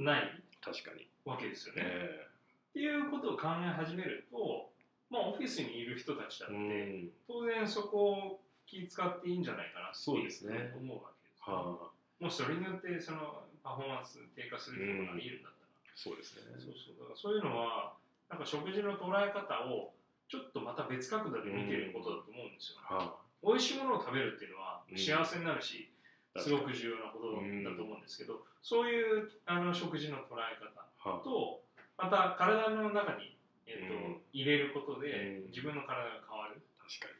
[0.00, 0.04] ん。
[0.04, 1.08] ない確かに。
[1.24, 1.82] わけですよね。
[1.84, 2.28] え
[2.70, 4.70] っていうことを考え始めると、
[5.10, 7.10] まあ、オフィスにいる人たちだって、えうん。
[7.26, 10.72] 当然そこを気使っていいんじゃないかなってそうですね。
[10.76, 12.24] 思うわけですよ、はあ。
[12.24, 16.42] もしそれによってそのパフォーマンス低下するってことがあり得るんだったら、そうですね。
[16.60, 17.00] そうそう。
[17.00, 17.96] だからそういうのは
[18.28, 19.94] なんか食事の捉え方を
[20.28, 24.98] ちょっとまた別角度で見てることだと思うんですよ、は美味しいものを食べるっていうのはうん。
[24.98, 25.90] 幸せになるし、
[26.34, 30.80] あすごく重要なことだと思うんですけど、そういうあの食事の捉え方
[31.10, 31.24] はあ。
[31.24, 31.62] と
[31.96, 34.20] また体の中に、えーとうん。
[34.32, 35.46] 入れることで、うん。
[35.48, 36.60] 自分の体が変わる。
[36.78, 37.14] 確か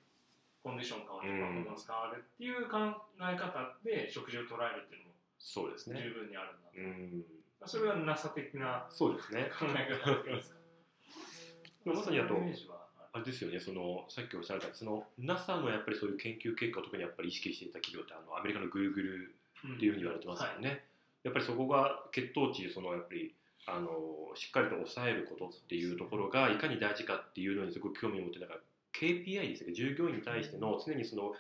[0.62, 1.40] コンディション変わってうん。
[1.40, 2.78] パフォーマンス変わるっていう考
[3.20, 6.00] え方で食事を捉えるっていうのもそうですね。
[6.02, 7.24] 十分にあるんだと、うん。
[7.66, 9.50] それは NASA 的なそうですね。
[9.58, 10.58] 考え方ですか？
[11.84, 12.34] まさにあと
[13.14, 19.31] あれですよね、そのさっきおっしゃったその NASA のやっぱりそういう研究結果を特にやっぱり意識していた企業ってあのアメリカの Google
[19.77, 20.83] っていうふうに言われてますよね。
[21.22, 23.33] やっぱりそこが血糖値そのやっぱり
[23.66, 28.61] あのしっかりと抑えることっていうところがいかに大事かっていうのにすごく興味を持ってだから
[28.98, 29.72] KPI ですね。
[29.72, 31.35] 従業員に対しての常にその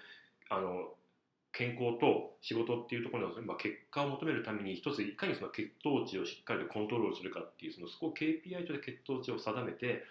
[0.48, 0.94] あの
[1.50, 10.04] 健康と仕事っていうところの、まあ、結果を求めるために一ついかにその血糖値をしっかりとコントロールするかっていうそのそこを KPI とで血糖値を定めて、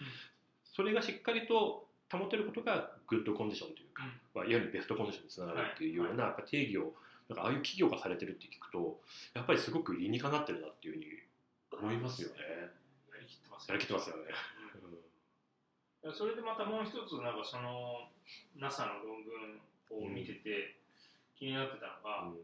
[0.75, 4.03] それがしっかりと保てることがグッドコンディションというか、
[4.35, 6.93] まあ、いわゆるベストコンディションにつながるっていうようなやっぱ定義を
[7.29, 8.99] なんかああいう企業がされてるって聞くと
[9.33, 11.07] やっぱりすごく理にかなってるなっていうふうに
[11.71, 12.35] 思いますよね。
[13.13, 14.23] やりきってますやりきってますよね。
[16.03, 16.13] うん。
[16.13, 18.09] それでまたもう一つなんかその
[18.59, 19.23] NASA の論
[19.89, 20.75] 文を見てて
[21.37, 22.37] 気になってたのが、うん。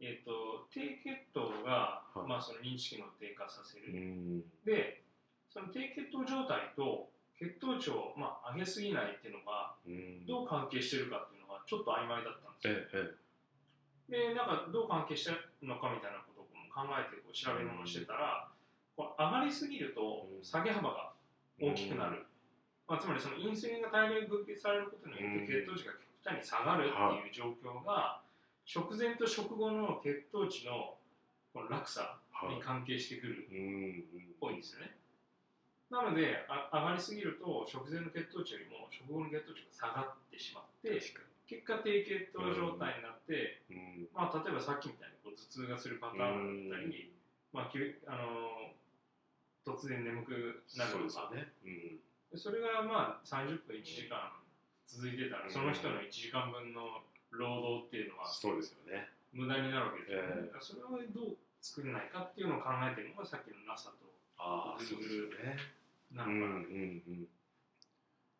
[0.00, 2.28] えー、と低血糖が、はい。
[2.28, 4.42] まあ、その認知機能を低下させうる、ん。
[4.66, 5.02] で
[5.48, 10.26] その低血糖状態と血糖値を、まあ、上げすぎないっていうのがうん。
[10.26, 13.02] どう関係してるかっていうのがちょっと曖昧だったんですよ。
[13.02, 13.24] ええ
[14.04, 18.48] でなんかどう関係してるのかみたいなことを考えてこう調べ物をしてたら、
[18.94, 20.44] こう上がりすぎるとうん。
[20.44, 21.12] 下げ幅が
[21.58, 22.26] ええ大きくなる、
[22.86, 28.20] まあ、つまりそのインスリンが大量に分泌されることによって血糖値が極端に下がるっていう状況が
[28.64, 30.96] 食前と食後の血糖値の
[31.52, 32.18] この落差
[32.48, 33.48] に関係してくる。
[33.50, 34.96] うんっぽいんですよね。
[35.90, 41.00] なのであ上がりすぎると食前の血糖値よりも食後の血糖値が下がってしまって
[41.46, 44.08] 結果低血糖状態になって、にうん。
[44.16, 47.12] まあ、例えばさっきみたいにこう頭痛がするパターンだったり、
[47.52, 48.84] まあきゅあのー
[49.64, 51.48] 突然眠くなるとかね。
[51.64, 51.96] うん。
[52.28, 54.28] でそれがまあ30分1時間
[54.84, 55.50] 続いてたら、うん。
[55.50, 57.00] その人の1時間分の
[57.32, 59.08] 労働っていうのはそうですよね。
[59.32, 60.52] 無駄になるわけですよね、ええ。
[60.52, 64.13] だからそれをどう作れないかっていうのを考えてるのがさっきの NASA と
[64.44, 65.56] ああ、そうですよね。
[66.12, 67.28] なうんうんのかな、うん。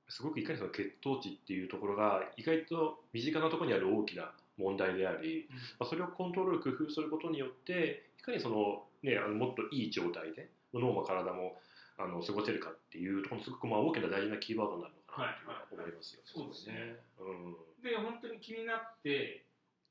[0.08, 11.58] すごくいかにその血糖値っていうところが意外と身近なところにある大きな問題であり、うんまあ、それをコントロール工夫することによっていかにその、ね、あのもっといい状態で脳も体も
[11.96, 16.96] あの過ごせるかっていうところのすごくまあ大きな大事なキーワードになるのかなと思いますよ、そうですね。
[17.18, 19.44] うんで本当に気になって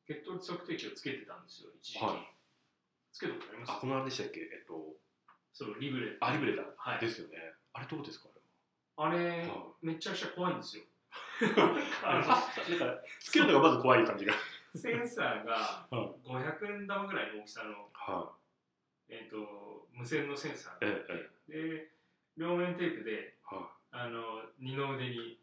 [0.08, 2.34] 血糖値測定器をつけてたんですよ一時期、はい
[3.13, 4.73] つけたことありますあこのあれでしたっけえっと
[5.53, 6.99] そうリブレアリブレだ、はい。
[6.99, 7.37] ですよね。
[7.73, 8.27] あれどうですか？
[8.97, 10.83] あれ、はめちゃくちゃ怖いんですよ。
[12.03, 12.29] あのさ
[12.69, 14.33] なんかつけるのがまず怖い感じが。
[14.75, 16.11] センサーがうん。
[16.25, 18.33] 500円玉ぐらいの大きさの、は
[19.07, 20.73] えー、と無線のセンサー。
[20.73, 21.05] いえ
[21.47, 21.91] えで
[22.35, 25.39] 両面テープではあの二の腕に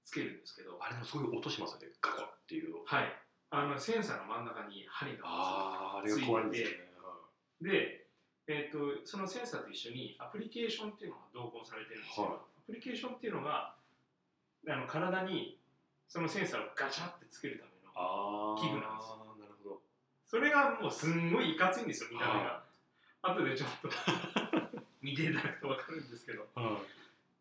[0.00, 0.74] つけるんですけど。
[0.74, 1.96] いあれもすごい音しますよね。
[2.00, 3.20] ガコッっていうはい。
[3.50, 6.90] あのセンサーの真ん中に針があああれが怖いんですよね
[7.60, 7.99] で、
[8.46, 12.34] えー、とそのセンサーと一緒にアプリケーションっていうのが同梱されてるんですけど、はい。
[12.34, 13.74] アプリケーションっていうのが
[14.68, 15.58] あの体に
[16.08, 19.22] そのセンサーをガチャってつけるためのああ器具なんですよ。
[19.38, 19.80] なるほど。
[20.26, 22.62] それがもうすんごいいかついんですよ見た目が、
[23.22, 23.88] 後でちょっと
[25.02, 26.46] 見ていただくと分かるんですけど。
[26.54, 26.80] は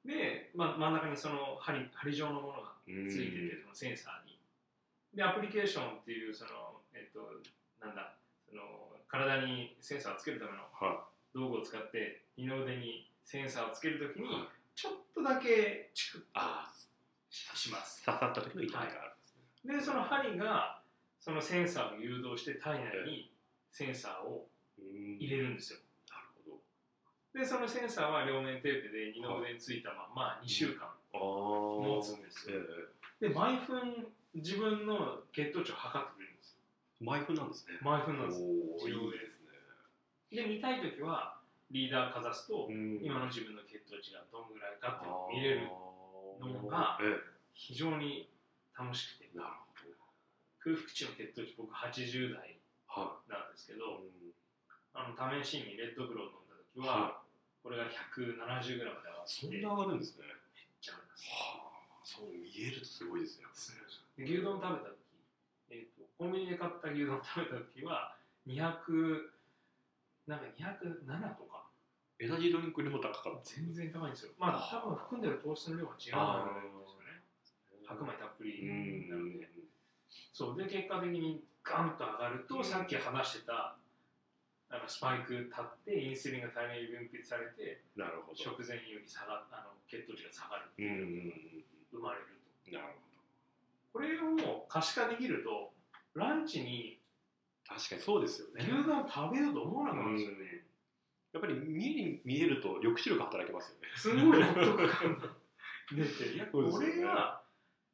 [0.06, 4.40] で、ま、真ん中にその針針状のものがいついててそのセンサーに。
[5.14, 7.42] でアプリケーションっていうそのえっと
[7.80, 8.16] なんだ
[8.48, 14.48] その体にセンサーをつけるためのは道具を使って二の腕にセンサーをつけるときにいはい。
[14.76, 16.22] ちょっとだけチクッ
[17.32, 18.04] します。
[18.06, 19.78] 刺さった時の痛みがあるんですね。
[19.78, 20.82] でその針が
[21.20, 23.32] そのセンサーを誘導して体内に
[23.72, 24.48] センサーを
[24.80, 25.80] うん入れるんですよ。
[26.10, 32.58] なるほでそのセンサーは両面テープで二の腕についたまま2週間持つんですよ。
[33.20, 36.19] で毎分自分の血糖値を測って
[37.00, 37.80] 毎分なんですね。
[37.82, 38.42] 毎分なんです。
[38.42, 38.96] でい
[40.32, 40.36] い。
[40.36, 41.40] で見たい時は
[41.72, 43.00] リーダーかざすとうん。
[43.02, 47.00] 今の自分の血糖値がどんぐらいかっていうのを見れるのが
[47.54, 48.30] 非常に
[48.78, 49.30] 楽しくて。
[49.34, 49.70] えなるほ
[50.60, 52.60] 空腹値の血糖値僕80代
[52.94, 54.36] どはなんですけいどうん。
[54.94, 57.24] あの試しにレッドブロー飲んだ時はは
[57.64, 58.36] これが170
[58.80, 60.28] グラムで上がってそんめっな上がるんですね。
[60.82, 62.04] ちゃ上がりますはあ。
[62.04, 63.48] そう見えるとすごいですね。
[64.18, 64.99] で牛丼食べた
[66.20, 68.14] コンビニで買った牛丼食べた時は
[68.46, 69.32] 200
[70.28, 71.66] なんか207とか。
[72.20, 73.56] エナジードリンクよりも高かった。
[73.56, 74.36] 全然高いんですよ。
[74.38, 77.24] まあ多分含んでる糖質の量が違うんですよね。
[77.88, 79.10] 白米たっぷりうん。
[79.10, 79.48] なので。
[80.36, 80.58] そう。
[80.60, 82.64] で結果的にガンと上がると、うん。
[82.68, 83.80] さっき話してた
[84.68, 88.38] あのスパイク立ってインスリンが体内に分泌されてなるほど。
[88.38, 91.40] 食前より下があの血糖値が下がるっていうんのが
[91.96, 92.36] 生まれると。
[92.36, 93.00] うんなる
[93.92, 95.74] これを可視化できると
[96.20, 97.00] ランチに
[97.70, 98.02] 確かに。
[98.02, 98.66] そうですよね。
[98.66, 100.66] 牛丼食べようと思わなくなるんですよね。
[101.32, 103.88] やっぱり見に見えると抑止力働きますよね。
[103.96, 104.40] すごい。
[104.40, 105.30] 納得感が
[105.94, 107.44] 出て、いや、 これが、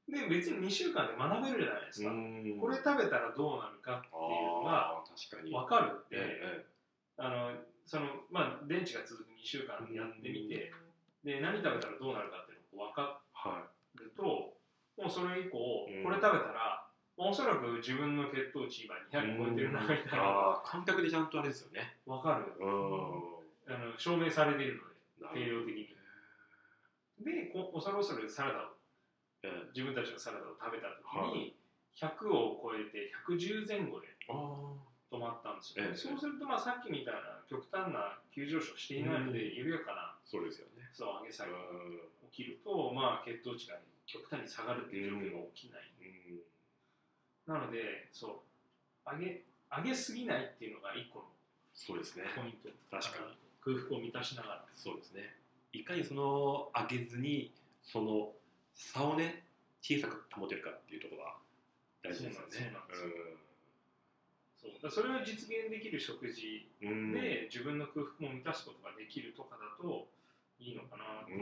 [0.08, 2.12] で別に2週間で学べるじゃないですか。
[2.12, 2.58] ん。
[2.60, 5.04] これ食べたらどうなるかっていうのが
[5.44, 6.66] 分かるんで、え
[7.18, 7.52] あの
[7.86, 10.72] そのまあ電池が続く2週間やってみて、
[11.24, 16.04] で何食べたらどうなるかっていうのを分かえはると、もうそれ以降、うん。
[16.04, 16.85] これ食べたら、
[17.17, 20.62] おそらく自分の血糖値今200超えてるなみたいな。
[20.65, 21.95] 感覚でちゃんとあれですよね。
[22.06, 22.51] 分かる。
[22.60, 23.36] うん。
[23.67, 25.88] あの証明されているので、な定量的に。
[27.23, 28.75] で、こ恐る恐るサラダを、
[29.43, 29.71] ええ。
[29.73, 31.56] 自分たちのサラダを食べた時に、
[31.95, 34.75] 100を超えて110前後であ
[35.08, 35.95] 止まったんですよ、ええ。
[35.95, 40.91] そうすると、まあ、さっきみたいな極端な急上昇していないので、うん緩やかなそうですよね。
[40.91, 45.88] そう上げ下げがう起きると、まあ、血糖値が極端に下がるっていう状況が起きない。
[46.04, 46.43] ん
[47.48, 48.44] なので、そ
[49.06, 49.10] う。
[49.10, 51.26] 上げ、上げすぎないっていうのが一個の
[51.76, 52.24] そうですね。
[52.36, 52.70] ポイント。
[52.90, 53.38] 確かに。
[53.62, 54.66] 空腹を満たしながら。
[54.74, 55.36] そうですね。
[55.74, 57.52] いかにその上げずに
[57.84, 58.32] その
[58.74, 59.44] 差をね
[59.82, 61.36] 小さく保てるかっていうところが
[62.02, 62.48] 大事ですよね。
[62.50, 63.02] そうなんです
[64.62, 64.82] そうそう。
[64.82, 70.08] だそれを実現できる食事で自分の空腹も満たすことができるとかだと
[70.60, 71.36] いいのかなと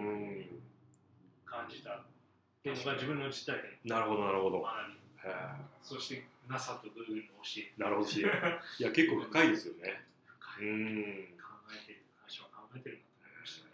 [1.45, 2.03] 感じたっ
[2.63, 3.77] ていうのが自分の実体験。
[3.85, 4.57] なるほどなるほど。
[4.57, 5.02] の学び
[5.83, 8.07] そして NASA と Google の教えなるほど。
[8.07, 10.01] しいや結構深いですよね。
[10.25, 10.67] 深い。
[10.69, 11.35] うん。
[11.35, 11.43] 考
[11.75, 13.67] えてる会社は考えてるなと思いました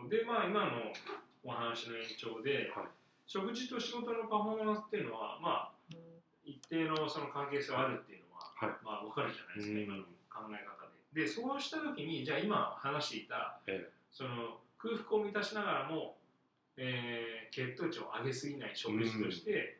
[0.00, 0.08] ね。
[0.08, 0.92] でまあ今の
[1.44, 2.86] お話の延長で、はい。
[3.26, 5.96] 食事と仕事のパフォーマンスっていうのはまあ
[6.44, 8.76] 一定のその関係性があるっていうのは、はい。
[8.84, 9.84] まあ分かるじゃないですか、うん。
[9.84, 11.22] 今の考え方で。
[11.22, 16.16] でそうした時にじゃあ今話していた、えその空腹を満たしながらも、
[16.76, 19.76] えー血糖値を上げすぎない食事として、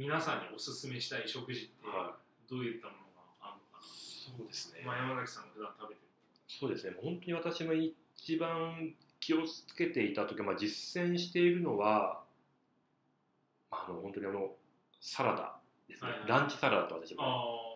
[0.00, 2.16] 皆さんにおすすめしたい食事っては
[2.48, 4.80] どういったものがあるのかな、そうですね。
[4.82, 6.08] まあ、山崎さんが普段食べてる。
[6.48, 6.96] そうですね。
[7.02, 12.22] 本当に私も一番気をつけていた時、まあ、実践しているのは、
[13.70, 14.52] まあ、あの本当にあの
[15.02, 17.69] サラダですね、はいはいランチサラダと私も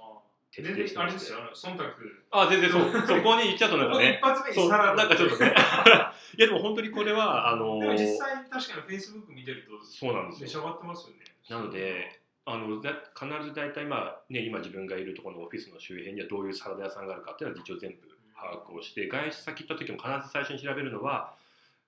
[0.54, 1.10] 徹全然底してまして。
[1.10, 1.84] あれですよあの忖度。
[2.30, 2.92] あ全然そう。
[3.06, 4.20] そこに行っちゃうとなんかね。
[4.22, 5.50] 一発目にサラダなんかちょっとね。
[6.38, 10.46] いやでも本当にこれは あのでも実際確かにフェイスブック見てるとそうなんですよ。
[10.46, 11.24] 召し上がってますよね。
[11.48, 21.34] なのであのだ必ず大体、まあね、今自分がいるところのオフィスの周辺にはどういうサラダ屋さんがあるかっていうのは一応全部把握をして外出先行った時も必ず最初に調べるのは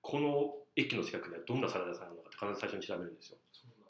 [0.01, 3.37] この駅の近くにはどんなサラダ屋さんなのかって必ず最初に調べるんですよ。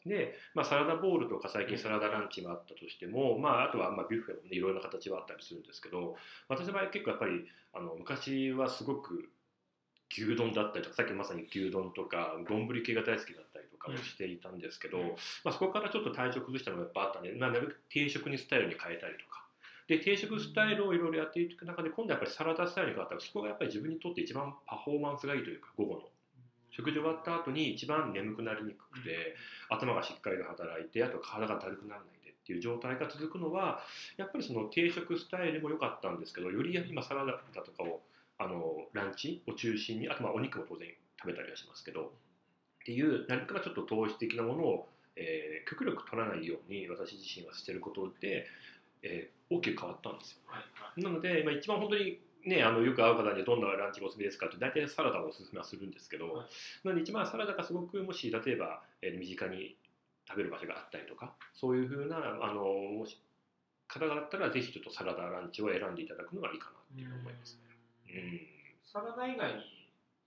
[0.07, 6.15] で、まあ、サラダボールとか最近サラダランチがあったとしても、まあ、あとはまあビュッフェもねいろいろな形はあったりするんですけど
[6.49, 9.29] 私の場合結構やっぱりあの昔はすごく
[10.11, 15.07] 牛丼だったりとかさっきまさに牛丼とか丼系が大好きだったりとかもしていたんですけど、うん
[15.43, 19.43] まあ、そこからちょっと体調崩したのがやっぱあったんで、まあ、なるべく定食にスタイルに変えたりとか。
[19.87, 26.01] で定食スタイルをいろいろやっていく中で今度はやっぱりサラダスタイルに変わったらそこがやっぱり自分にとって一番パフォーマンスがいいというか午後の
[26.71, 29.35] 食事終わった後に一番眠くなりにくくて、
[29.69, 33.81] 頭がしっかりと働いてあと体がだるくならないでっていう状態が続くのは
[34.15, 38.01] やっぱりその定食スタイルも良かったんですけどより今サラダとかを
[38.37, 40.87] あのランチを中心にあとまあお肉も当然
[41.19, 42.09] 食べたりはしますけどっ
[42.85, 48.45] ていう何かちょっと糖質的なものを、えー極力取らないように私自身はしてることで、
[49.01, 51.03] えー大きく変わったんですよ。
[51.03, 56.47] なので、まあ、一番本当にね、あのよく会う方にどんなランチがおすすめですかって大体サラダをおすすめはするんですけど、はい。
[56.83, 59.75] なので一番サラダがすごくもし例えば、えー身近に
[60.29, 63.17] 食べる場所があったりとかそういうふうなあのもし
[63.87, 67.63] 方があったらぜひちょっとサラダランチを選んでいただくのがいいかなっていう思いますね。
[68.11, 68.41] うん。
[68.83, 69.63] サラダ以外に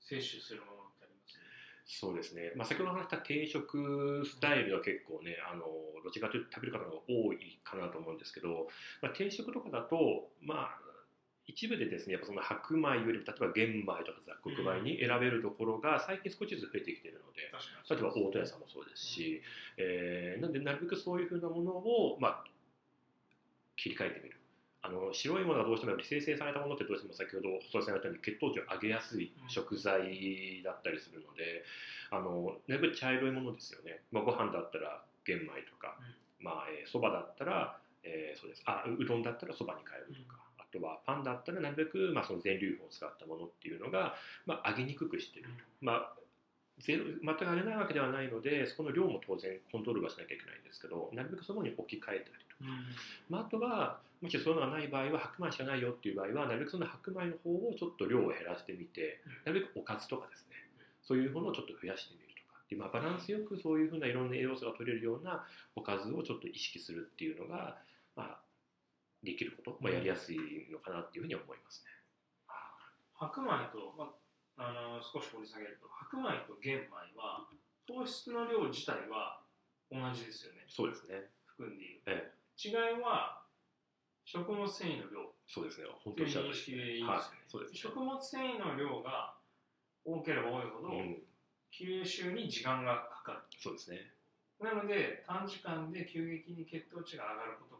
[0.00, 1.20] 摂取するものってありま
[1.84, 2.00] す？
[2.00, 5.64] そうですね、まあ、先ほど話した定食スタイルは結構ね、あの
[6.02, 8.68] どっちかというと食べる方が多いかなと思うんですけど、
[9.02, 10.78] まあ、定食とかだと、まあ、
[11.46, 17.50] 一部でですねやっぱその白米より例えば玄米とか雑穀米に選べるところが最近少しずつ増えてきているので、
[17.90, 19.42] 例えば大戸屋さんもそうですし、
[19.76, 22.44] えーなんでなるべくそういうふうなものを、まあ、
[23.76, 24.36] 切り替えてみる。
[24.82, 31.64] あの白いものがどうしても生成されたものってどうしても先ほど細田さんが言ったように血糖値を上げやすい食材だったりするので、
[32.10, 35.98] あのなるべく茶色いものですよね、まあ、ご飯だったら玄米とか、
[36.40, 38.62] まあえーそばだったら、えーそうです。
[38.64, 40.39] あううどんだったらそばに変えるとか、あ
[40.70, 44.14] とはパンだったらなるべく、まあ、その全粒粉を使ったものっていうのが、
[44.46, 45.50] まあ、揚げにくくしてると。
[45.80, 46.20] まあ
[46.80, 52.64] ゼロ全く揚げないわけではないのでそこの量も当然コントロールはしなきゃいけないんですけどなるべくそこに置き換えたりとか。
[52.64, 52.68] うん。
[53.28, 60.56] まあ、あとはもしそういうのがない場合は白米しかないよっていう場合はなるべくその白米の方をちょっと量を減らしてみてなるべくおかずとかですね。
[61.02, 62.60] そういうものをちょっと増やしてみるとか。
[62.64, 65.44] っていう、まあ、バランスよくそういうふうないろんな栄養素が取れるような
[65.76, 67.76] おかずをちょっと意識するっていうのが、
[68.16, 68.38] まあ、
[69.22, 70.38] できること、まあ、やりやすい
[70.72, 71.90] のかなっていうふうに思いますね。
[73.14, 74.08] 白米と、ま
[74.56, 77.44] あ、あの少し掘り下げると白米と玄米は
[77.86, 79.42] 糖質の量自体は
[79.92, 80.64] 同じですよね。
[80.68, 81.28] そうですね。
[81.44, 82.00] 含んでいる。
[82.06, 83.42] ええ、違いは
[84.24, 85.34] 食物繊維の量。
[85.46, 85.88] そうですね。
[86.04, 87.22] 本当におっしゃる通り識でいいですよね、はい。
[87.48, 87.78] そうですね。
[87.78, 89.34] 食物繊維の量が
[90.04, 91.22] 多ければ多いほど、うん、
[91.74, 93.38] 吸収に時間がかかる。
[93.58, 94.14] そうですね。
[94.60, 97.79] なので短時間で急激に血糖値が上がること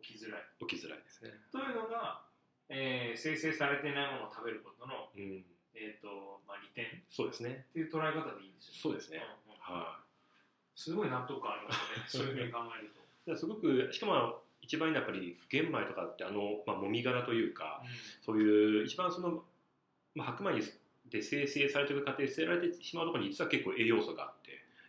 [0.00, 0.42] 起きづらい。
[0.66, 1.30] 起きづらいですね。
[1.50, 2.24] というのが、
[2.68, 6.84] えー生成されていないものを食べることの、うん、えーとまあ、利点。
[6.84, 7.66] っそうですね。
[7.72, 8.74] ていう捉え方でいいんですよ。
[8.74, 9.20] そうですね。
[9.46, 9.60] うんうん。
[9.60, 11.74] はい、すごい納得感ありま
[12.06, 12.24] すね。
[12.24, 12.90] そういうふうに考える
[13.26, 17.82] と、すごくしかも一番いいのはやっぱり玄米とかってあの、まあ、もみ殻というか
[18.24, 19.44] そういう一番その、
[20.14, 20.62] まあ、白米
[21.10, 24.41] で生成されている過程で捨てられてしまうところに実は結構栄養素があって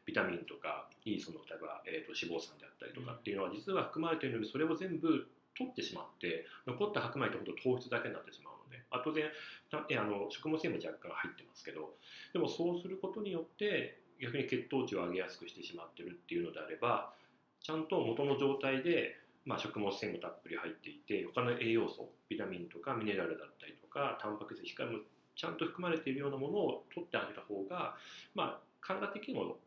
[0.06, 5.28] ビタミンとかいいその例えば、えー、と脂肪酸であったりとかっていうのは実は含まれているのにそれを全部
[5.58, 9.26] 取ってしまって残った白米って本当糖質だけになってしまうのであ当然
[9.72, 11.93] あの食物繊維も若干入ってますけど
[12.34, 17.14] でもそうすることによって逆に血糖値を上げやすくしてしまってるっていうのであれば
[17.62, 24.99] ちゃんと元の状態で、まあ、食物繊維もたっぷり入っていて他の栄養素ビタミンとかミネラルだったりとかタンパク質光も
[25.36, 27.95] ちゃんと含まれているようなものを取ってあげた方が、
[28.36, 29.58] まあ、体的にも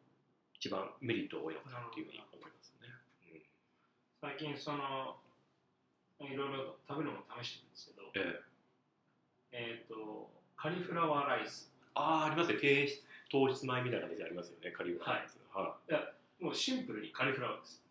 [0.67, 2.91] 一番メリットが多いのかなっていうふうに思いますね。
[3.31, 3.43] うん。
[4.19, 5.14] 最近その
[6.19, 8.43] いろいろ食べるのも試してるんですけどえ
[9.55, 9.79] え。
[9.79, 10.27] えっ、と
[10.59, 11.71] カリフラワーライス。
[11.95, 12.91] ああありますね低
[13.31, 14.75] 糖質米みたいな感じありますよね。
[14.75, 16.43] カリフラワーです、はい。
[16.43, 17.87] もうシンプルにカリフラワーです。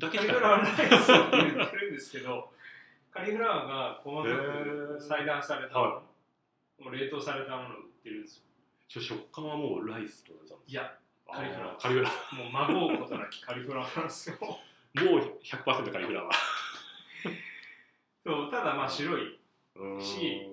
[0.00, 2.48] だけカリフラワーライスって言ってるんですけど
[3.12, 6.02] カリフラワーが細かへくー裁断されたは
[6.80, 9.02] もう冷凍されたものを売ってるんですよ。
[9.02, 10.96] 食感はもうライスと同じなんですいや
[11.32, 16.30] カリフラワーあカリフラワもう孫うことなきカリフラワーなんですよーもう100%カリフラワ
[18.24, 19.38] そうただまあ白い。
[20.00, 20.50] し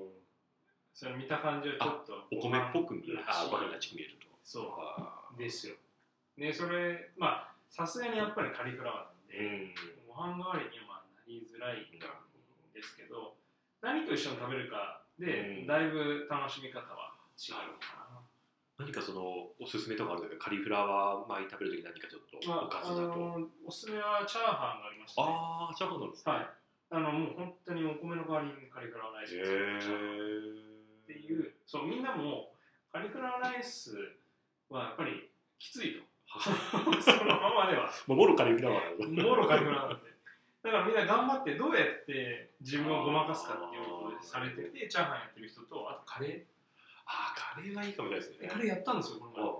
[0.94, 3.20] それ見た感じはちょっとお米っぽく見える。
[3.26, 4.28] あご飯ららしく見えると。
[4.44, 5.76] そあうですよ。
[6.38, 9.74] でそれまあさすがにやっぱりカリフラワーなん。
[9.74, 9.74] で、
[10.08, 11.98] ご飯代わりにはまあなりづらいん
[12.74, 13.34] ですけど
[13.82, 15.68] 何と一緒に食べるかで、うん。
[15.68, 18.13] だいぶ楽しみ方は違うのかな
[18.78, 26.34] 何かそのおすすめとかあるんですかカリフラワー米食べるとき何かちょっとまあおかずだと、あのおすすめはチャーハンがありまして、ね、ああチャーハンなんですね。
[26.34, 26.50] はい。
[26.94, 29.46] あのもう本当にお米の代わりにカリフラワーライスへを
[29.78, 29.98] 使っ
[31.06, 31.54] ていう。
[31.66, 32.54] そうみんなも
[32.92, 33.94] カリフラワーライス
[34.70, 36.06] はやっぱりきついと。
[36.34, 36.50] そ
[37.22, 37.90] のままでは。
[38.08, 40.14] もろカリフラワーだもろカリフラワーなんで。
[40.64, 46.48] だからみんな頑張ってどうやって自分をごまかすかっていうことでされててチャーハンやってる人とあとカレ
[47.06, 48.48] ああカレーはいいかもしれないですね。
[48.48, 49.54] ーカレーやったんですよこの前あ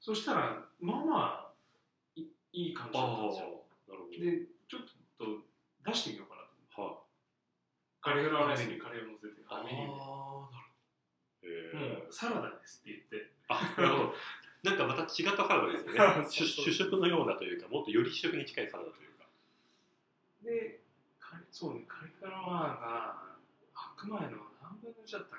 [0.00, 1.52] そしたらまあまあ
[2.16, 3.64] いいい感じだったんですよ。
[3.88, 4.82] なるほでちょっ
[5.18, 5.44] と
[5.84, 6.56] 出してみようかなと。
[6.76, 6.94] どはい。
[8.00, 9.42] カリフラワーライスにカレーを乗せて。
[9.48, 10.00] ああメニュー。
[11.42, 12.12] でなるほど。
[12.12, 13.32] サラダですって言って。
[13.48, 14.14] あなるほど。
[14.62, 16.24] なんかまた違ったサラダですよね。
[16.28, 19.26] 主食のようなというかもっとより主食に近いサラダというか。
[20.42, 20.80] で
[21.50, 23.36] そうねカリフラワーが
[23.74, 25.38] 白米の何分の1だったっ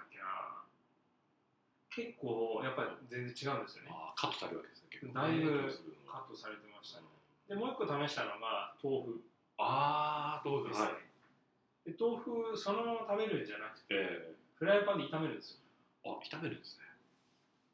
[1.92, 3.92] 結構やっぱり全然違うんですよね。
[4.16, 5.68] カットされるわけですね結構だいぶ
[6.08, 7.12] カットされてましたね。
[7.52, 9.20] でもう一個試したのが豆腐。
[9.60, 15.60] ああどうですすね、で豆腐そのまま食べるんじゃなくてえフライパンで炒めるんですよ。
[16.08, 16.88] えあ炒めるんですね。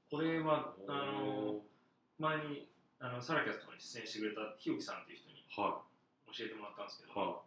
[0.09, 1.61] これはあの
[2.18, 2.68] 前に
[2.99, 5.86] あのサラキャスとかに出演してくれた日置さんっていう人には
[6.34, 7.15] 教えてもらったんですけど、い。
[7.15, 7.39] は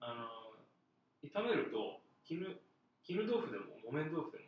[0.00, 0.54] あの
[1.26, 2.40] 炒めると絹
[3.02, 4.47] 絹豆腐でも木綿豆腐でもい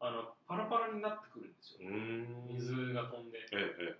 [0.00, 1.88] あのパラパラになってくるんですよ。
[2.54, 3.38] 水が飛んで。
[3.52, 3.96] ええ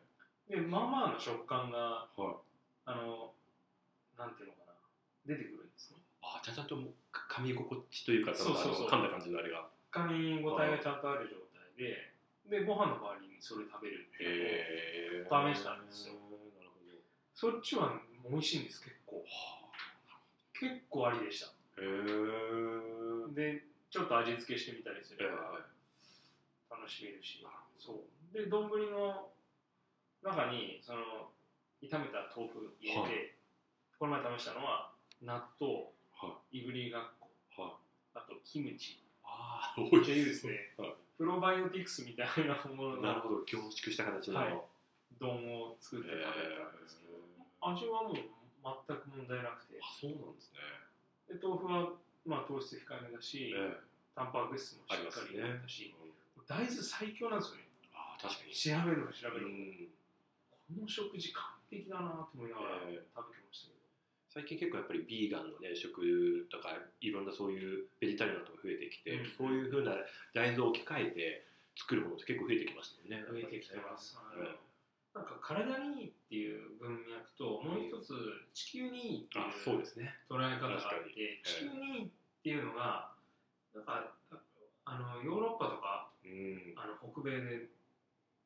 [0.51, 2.34] えでまあまあの食感がえはい。
[2.86, 3.34] あの
[4.16, 4.72] なんていうのかな。
[5.26, 5.99] 出てくるんですね。
[6.22, 8.88] あちゃんともう噛み心地というかそうそうそう。
[8.88, 9.68] 噛んだ感じのあれが。
[9.92, 12.12] 噛み応えがちゃんとある状態で
[12.49, 16.14] でご飯の代わりにそれ食べるっていうのを試したんですよ。
[16.14, 17.03] なるほど
[17.34, 19.24] そっちは美味しいんです結構。
[20.55, 21.46] 結構ありでした。
[21.46, 21.51] へ
[21.84, 23.34] え。
[23.34, 25.61] でちょっと味付けしてみたりすえれば
[26.71, 27.45] 楽しめるし。
[27.77, 28.35] そう。
[28.35, 29.33] で丼の
[30.23, 31.33] 中にその
[31.83, 33.09] 炒めた豆腐入れて、は
[33.99, 34.93] この前試したのは
[35.23, 36.59] 納豆はい。
[36.59, 37.31] いぶりがっこ
[37.62, 37.79] は
[38.16, 38.19] い。
[38.19, 39.03] あとキムチ。
[39.25, 40.75] ああめっちゃいいですね。
[40.77, 40.95] はい。
[41.16, 44.55] プロバイオティクスみたいなもののなるほど凝縮した形の、はい。
[45.19, 45.31] 丼
[45.62, 47.19] を作って食べたんですけど、
[47.61, 48.14] 味はもう
[48.87, 49.79] 全く問題なくて。
[49.83, 50.62] あそうなんですね。
[51.27, 51.91] で豆腐は
[52.27, 53.89] まあ糖質控えめだし、ええ。
[54.14, 55.95] タンパク質もしっかり入れたし、
[56.49, 57.68] 大豆最強なんですよね。
[57.92, 58.57] ああ確かに。
[58.57, 59.92] 調べるの調べるの、うん。
[60.72, 63.84] この食事完璧だなと思いながら食べえてましたけど、
[64.32, 66.72] 最近結構やっぱりビーガンのね食とか
[67.05, 69.30] いろんなそういうベジタリアンとか増えてきて、うん。
[69.36, 69.92] そういうふうな
[70.32, 71.44] 大豆を置き換えて
[71.76, 73.28] 作るものって結構増えてきましたよね。
[73.28, 74.68] 増えてきてます、ええ
[75.14, 78.14] なんか体にいいっていう文脈ともう一つ
[78.55, 80.14] 地球にいいってあいうそうですね。
[80.30, 82.09] 捉え方があって地球にいいっ
[82.44, 83.11] ていうのが
[83.74, 84.14] なんか
[84.89, 86.72] あのヨーロッパとかうん。
[86.76, 87.68] あの北米で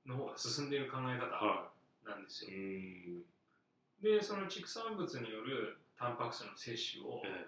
[0.07, 1.71] の方が進んでいる考え方は
[2.07, 2.51] なんですよ。
[2.51, 3.23] い、うん。
[4.03, 7.47] でその畜産物によるタンパク質の摂取をえ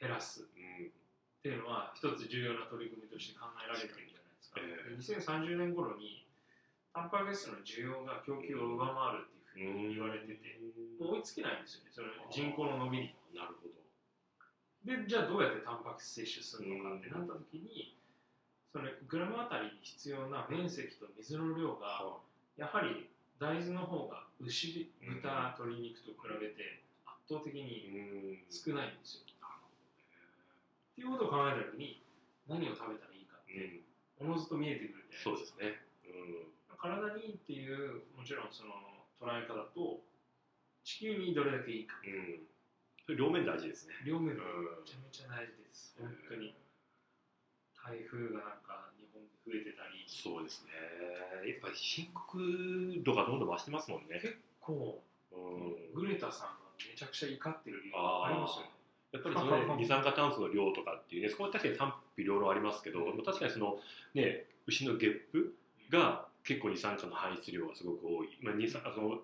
[0.00, 4.96] 減らすっていうのは一つ重要な取り組みとして考えられてるじゃないですか、ええ。
[4.96, 6.24] で2030年頃に
[6.94, 10.58] タンパク質の需要が供給を上回るっていうふうに言われてて、
[10.98, 11.90] もう追いつけないんですよね。
[11.92, 13.14] その人口の伸びに。
[13.34, 13.78] なるほど。
[14.86, 17.97] でじゃあどうやってタンパク質摂取するのかってなった時に
[18.72, 22.20] そのグラムあたりに必要な面積と水の量がは
[22.56, 23.08] やはり
[23.40, 28.50] 大豆の方が牛うん豚鶏肉と比べて圧倒的いにうん。
[28.50, 32.02] 少ないんですよ、っていうことを考えた時に
[32.48, 33.54] 何を食べたらいいかって
[34.20, 34.28] うん。
[34.30, 35.78] おのずと見えてくるんでそうですね。
[36.04, 36.78] うん。
[36.78, 38.74] 体にいいっていうもちろんその
[39.18, 40.02] 捉え方と
[40.84, 41.96] 地球にどれだけいいか。
[42.04, 42.42] うん。
[43.06, 43.94] それ両面大事ですね。
[44.04, 44.84] 両面めうん。
[44.84, 45.94] ちゃめちゃ大事です。
[45.98, 46.54] 本当に
[47.88, 50.04] 台風がなんか日本で増えてたり。
[50.04, 50.76] そうですね。
[51.48, 52.36] やっぱり深刻
[53.00, 54.20] 度がどんどん増してますもんね。
[54.20, 55.00] 結構
[55.32, 55.96] うん。
[55.96, 58.78] グレタさんがめちゃくちゃ怒ってる理由がありますよね。
[59.12, 63.80] やっぱりその二酸化炭素の量とかっていうね、そこは確かに賛否両論ありますけど、うん確かにその
[64.12, 65.54] ね、牛のゲップ
[65.88, 68.28] が結構二酸化の排出量がすごく多い。
[68.42, 69.20] まあ、二酸あの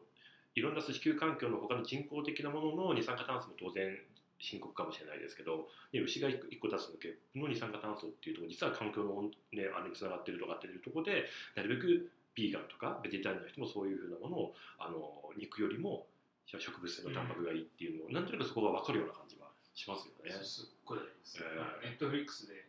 [0.54, 3.98] いろんな地球環境の他の人工的なものの二酸化炭素も当然
[4.44, 9.22] 深刻かもしれないですけど、ね、牛が一個出すのゲップの二酸化炭素っていうところ実は環境の、
[9.52, 11.24] ね、あれにつながってるとかっていうところで
[11.56, 16.04] なるべくビーガンとかベジタリアンの人もそういうふうなものをあの肉よりも
[16.44, 20.30] 植物性のタンパクがいいっていうのを、なんとなくそこが分かるような感じはしますよね。
[20.44, 21.48] すっごいです、え
[21.82, 22.68] えネットフリックスで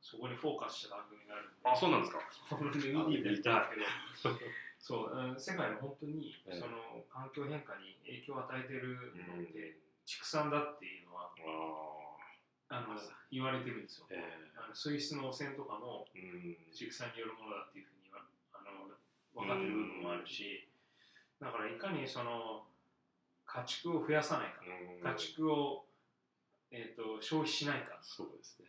[0.00, 1.68] そこにフォーカスした番組があるんで。
[1.68, 2.20] あ、そうなんですか。
[4.80, 6.58] そううん世界の本当にええ。
[6.58, 9.52] その環境変化に影響を与えてるのうん
[10.10, 11.30] 畜産だっていうのは
[12.68, 12.98] ああの
[13.30, 14.10] 言われてるんですよ。
[14.10, 14.50] ーえ。
[14.58, 16.10] あのスイスの汚染とかも
[16.74, 18.90] 畜産によるものだっていうふうにはあの
[19.38, 20.66] 分かってる部分もあるし
[21.38, 22.66] だからいかにその
[23.46, 24.98] 家畜を増やさないかうん。
[24.98, 25.86] 家畜を、
[26.74, 28.02] えー、と消費しないか。
[28.02, 28.66] そうですね。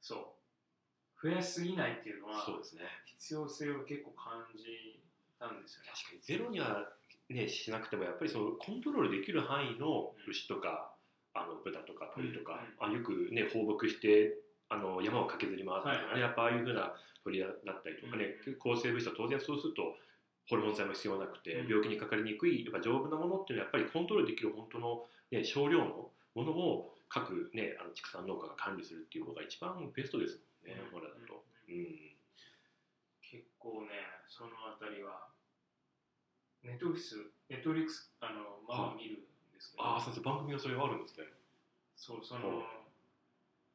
[0.00, 0.36] そ
[1.24, 1.28] う。
[1.28, 2.84] 増やしすぎないっていうのはそうですね。
[3.16, 5.00] 必要性を結構感じ
[5.40, 5.88] たんですよね。
[5.88, 6.84] 確かにゼロには、
[7.28, 10.92] ね、しなくてもやっぱりそのコントロールできる範囲の牛とか、
[11.34, 19.98] あの豚とか鳥とか、あよくね放牧してあの山を駆けずり回ったりとかね、はいやっぱああいうふうな鳥だったりとかね、抗生物質は当然そうすると
[20.48, 21.68] ホルモン剤も必要なくて、うん。
[21.68, 30.90] 病気にかかりにくいやっぱ丈夫なものっていうのはやっぱりコントロールできる本当の、ね、少量のものを各、ね、あの畜産農家が管理するっていうのが一番ベストですもんね、うん。
[30.90, 31.42] 本来だと。
[31.68, 31.74] うん。
[31.74, 32.16] うん。
[33.22, 35.26] 結構ね、そのあたりは、
[36.66, 37.16] ネットフリックス、
[37.48, 41.26] ネットフリックス、あの、まあ見るんですけど、ああ、そうです番組がそれはあるんですね。
[41.94, 42.62] そう、そほの、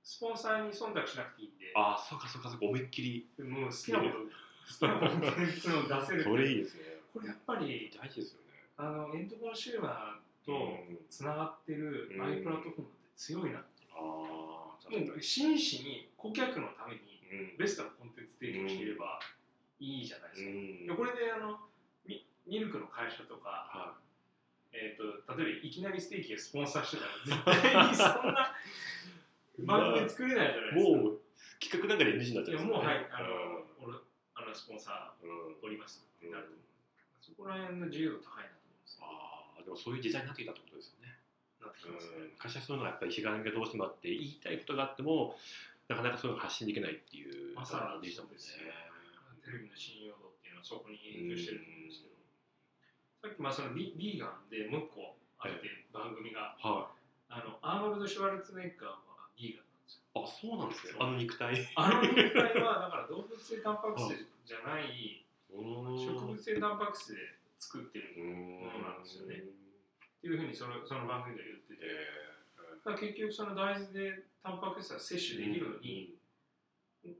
[0.04, 3.30] スポンサーに忖度しなくていいんで、ああ、そうかそうかそうか、思いっきり。
[3.39, 4.20] もう好きなこと、
[4.76, 7.00] 好きなコンテンツを出せるそれいいですね。
[7.14, 8.68] これやっぱり、大事ですよね。
[8.78, 10.54] あの、エンドコンシューマーと
[10.89, 13.70] うんつながってるうん i プラットフォームって強いなって。
[13.94, 19.20] ああ、もう真摯に顧客のためにうんベストなコンテンツ提供していれば
[19.80, 20.36] いいじゃないで
[20.84, 20.96] すか。
[20.96, 21.60] これであの
[22.52, 23.95] ミミルクの会社とか、は
[24.76, 28.52] えー、と例えばいきなりステーキがスポンサーしてたら絶対にそんな
[29.64, 30.99] 番組作れないじゃないですか。
[30.99, 31.24] もう
[31.64, 33.95] 企画なんかで NG になっちゃいやもうはいあの、う俺
[34.36, 36.68] あのスポンサーおりますってなると思う。
[37.24, 39.08] そこら辺の自由度高いなと思うんですよ。
[39.08, 41.16] ああでもそういう時代になってきたってことですよね。
[41.64, 42.36] なってきますね。
[42.36, 45.39] うん会社そういうのはやっぱり批判がどうしてもあって言いたいことがあっても
[45.88, 48.43] なかなかそういうのが発信できないっていうまさにでしたもんね。
[49.39, 52.11] テレビの信用度っていうのはそこに影響してると思うんですけど、
[53.22, 56.89] さっきまあそのビビーガンでもう一個あって番組が、は
[57.30, 60.01] あのアーノルド・シュワルツェネッガーはビーガンなんですよ。
[60.09, 60.26] い。
[60.26, 60.93] あそうなんですね。
[60.97, 61.07] そう。
[61.07, 61.53] あの肉体。
[61.78, 65.22] あの肉体はだから動物性タンパク質じゃない
[65.53, 69.38] 植物性タンパク質で作ってるものなんですよね。
[69.38, 76.17] っていうふうにそのその番組で言ってて、えだから結局その大豆でタンパク質は摂取できるのに、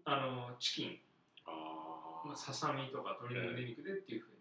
[0.06, 0.98] あのチキン、
[1.46, 4.32] あまあ、ささみとか鶏の胸肉でっていうふう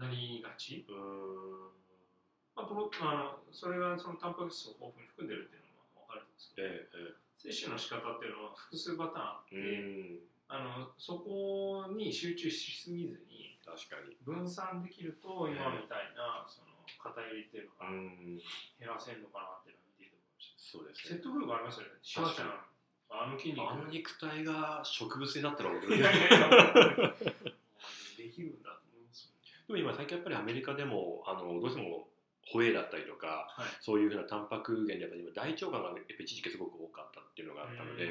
[0.00, 1.70] なりがち、うーん。
[2.56, 10.28] まあ、あのそれがそのタンパク質を豊富に含んでるっていうのは分かるんですけどええ摂取の仕方っていうのは複数パターンあって、うん。
[10.50, 14.16] あのそこに集中しすぎずに確かに。
[14.24, 18.40] 分散できると今みたいなその偏りっていうのがうん。
[18.80, 21.20] 減らせるのかなっていうのを見ていて思いましたそうですね。
[21.20, 21.28] 説。
[21.28, 22.00] 得力ありますよね。
[22.02, 22.56] シュワちゃん
[23.12, 23.62] あの筋肉。
[23.68, 26.00] あの肉体が植物性だったら驚い
[29.70, 32.10] でも今最近やっぱりアメリカでもあのどうしても
[32.50, 33.70] ホエイだったりとかはい。
[33.80, 38.10] そういうふうなタンパク源でやっぱり今大腸がんがやっぱ一時期すごく多かったっていうのがあったのでや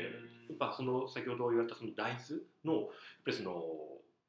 [0.55, 2.91] っぱその先ほど言われたその大豆のやっ
[3.26, 3.60] ぱりその、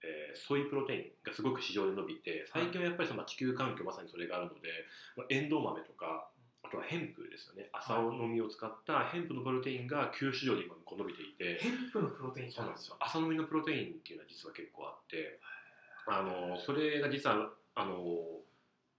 [0.03, 4.71] えーソイプロテインがすごく市場で伸びて最近はやっぱりそのまあ地球環境まさにそれがあるので、
[5.19, 6.31] まあ、エンドウ豆とか
[6.63, 7.69] あとはヘンプですよね。
[7.73, 11.59] 朝の実を使ったヘンプのプロテインが旧市場で今伸びていて。
[11.59, 12.97] ヘンプのプロテインそうなんですよ。
[13.01, 15.41] 朝飲みのプロテインっていうのは実は結構あって
[16.11, 17.95] あのそれが実はあの、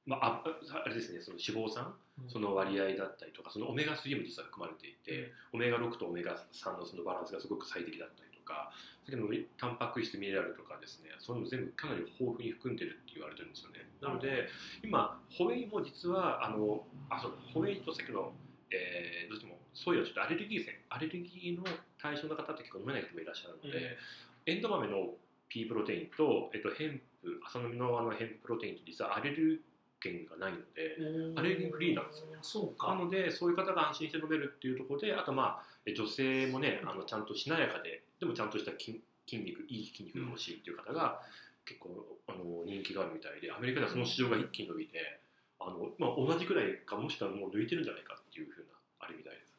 [0.06, 0.44] まあ、あ
[0.86, 1.94] あれですねその脂肪酸？
[2.28, 8.72] その割合だったりとかそのオメガ3も実は含まれていて、オメガ6とオメガ3のそのバランスがすごく最適だったりとか
[9.06, 13.84] 先ほどのタンパク質ミネラルとかですねそういうの全部かなり豊富に含んでるって言われてるんですよね。
[14.00, 14.48] なので
[14.84, 18.32] 今ホエイも実はあのあそうホエイとさっきの、
[18.72, 21.64] えーどうしてもソイはちょっとアレルギー性アレルギーの
[22.02, 23.98] 対象の方って結構飲めない人もいらっしゃるので、
[24.46, 25.16] エンド豆の
[25.52, 29.62] P プロテインと、えっと、ヘンプ朝飲みのあのヘンププロテインって実はアレル
[30.02, 30.96] ゲンがないので
[31.38, 32.38] アレルギーフリーなんですよね。
[32.42, 32.96] そうか。
[32.96, 41.22] なのでそういう方が安心して飲めるっていうところであとまあえ女性もねあのちゃんとしなやかででもちゃんとした筋筋肉いい筋肉が欲しいっていう方が
[41.66, 45.20] 結構あの人気があるみたいでアメリカではその市場が一気に伸びて
[45.60, 49.52] あの、まあ、同じくらいかもしくはもう抜いてるんじゃないかっていうふうなあれみたいです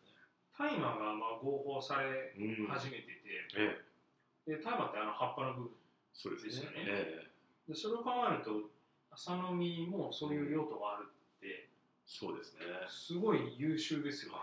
[0.59, 2.57] 大麻がまあ合法されね。
[2.59, 3.19] うん始めてて、
[3.57, 3.79] え
[4.47, 5.71] え、で大麻ってあの葉っぱの部分
[6.13, 6.71] そうですよね。
[6.87, 7.25] え
[7.69, 8.71] え、でそれを考えると
[9.11, 11.07] 朝飲みもそういう用途がある
[11.37, 11.69] って
[12.07, 12.61] そうですね。
[12.89, 14.39] すごい優秀ですよね。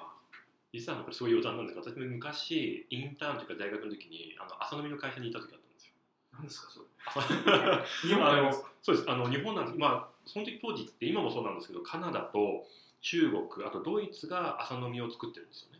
[0.73, 5.93] 実はこれすごい余談なんですけど私も昔インターンというか大学の時にあの朝飲みの会社にいた時あったんですよ。
[6.33, 6.85] 何ですかそれ？
[7.05, 7.21] 朝
[8.07, 8.51] 日本あの
[8.81, 12.67] そうですあの日本なんですまあその時当時って今もそうなんですけどカナダと
[13.01, 15.79] 中国あとドイツが朝飲みを作ってるんですよね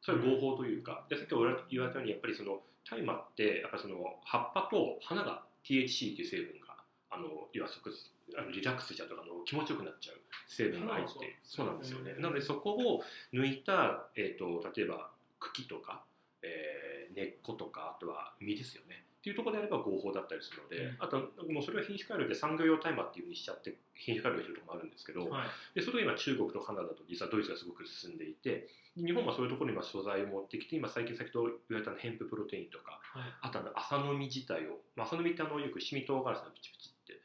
[0.00, 6.76] それは合法というか、でさっき言われ言われたようにやっぱりその大麻ってやっぱりその葉っぱと花が THC っていう成分が
[7.10, 7.90] あの要はそこ
[8.38, 10.16] あのリラックスしちゃうとかあの気持ちよくなっちゃう
[10.46, 12.22] 成分が入ってそうなんですよね、うん。
[12.22, 13.02] なのでそこを
[13.32, 16.02] 抜いた、えー、と例えば茎とか、
[16.42, 21.04] えー根っことかあとは実ですよねっていうところであれば合法だったりするので、うん。
[21.04, 25.76] あともうそれを品種改良で産業用大麻っていうふうにしちゃって品種改良してるところもあるんですけど、はい。
[25.76, 33.32] でそれが今中国とカナダと実はドイツがすごく進んでいてで日本はそういうところに今素材を持ってきて今最近先ほど言われたヘンププロテインとかはい。
[33.44, 37.20] あとあの朝飲み自体を、まあ、朝飲みってあのよく七味唐辛子のプチプチって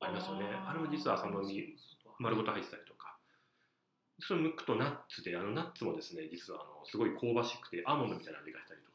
[0.00, 0.48] ありますよね。
[0.48, 1.76] あれも実は朝飲み
[2.18, 2.98] 丸ごと入ってたりとか。
[4.20, 8.87] それを剥くとナッツであのナッツもですね実はあのすごい香ばしくてアーモンドみたいな味がしたりとか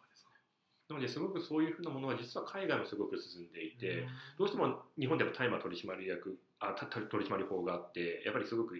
[0.94, 8.76] なのですごくそういうふうなものは実は海外もすごく進んでいて、どうしても日本でも大麻取締役あた取締法があってやっぱりすごく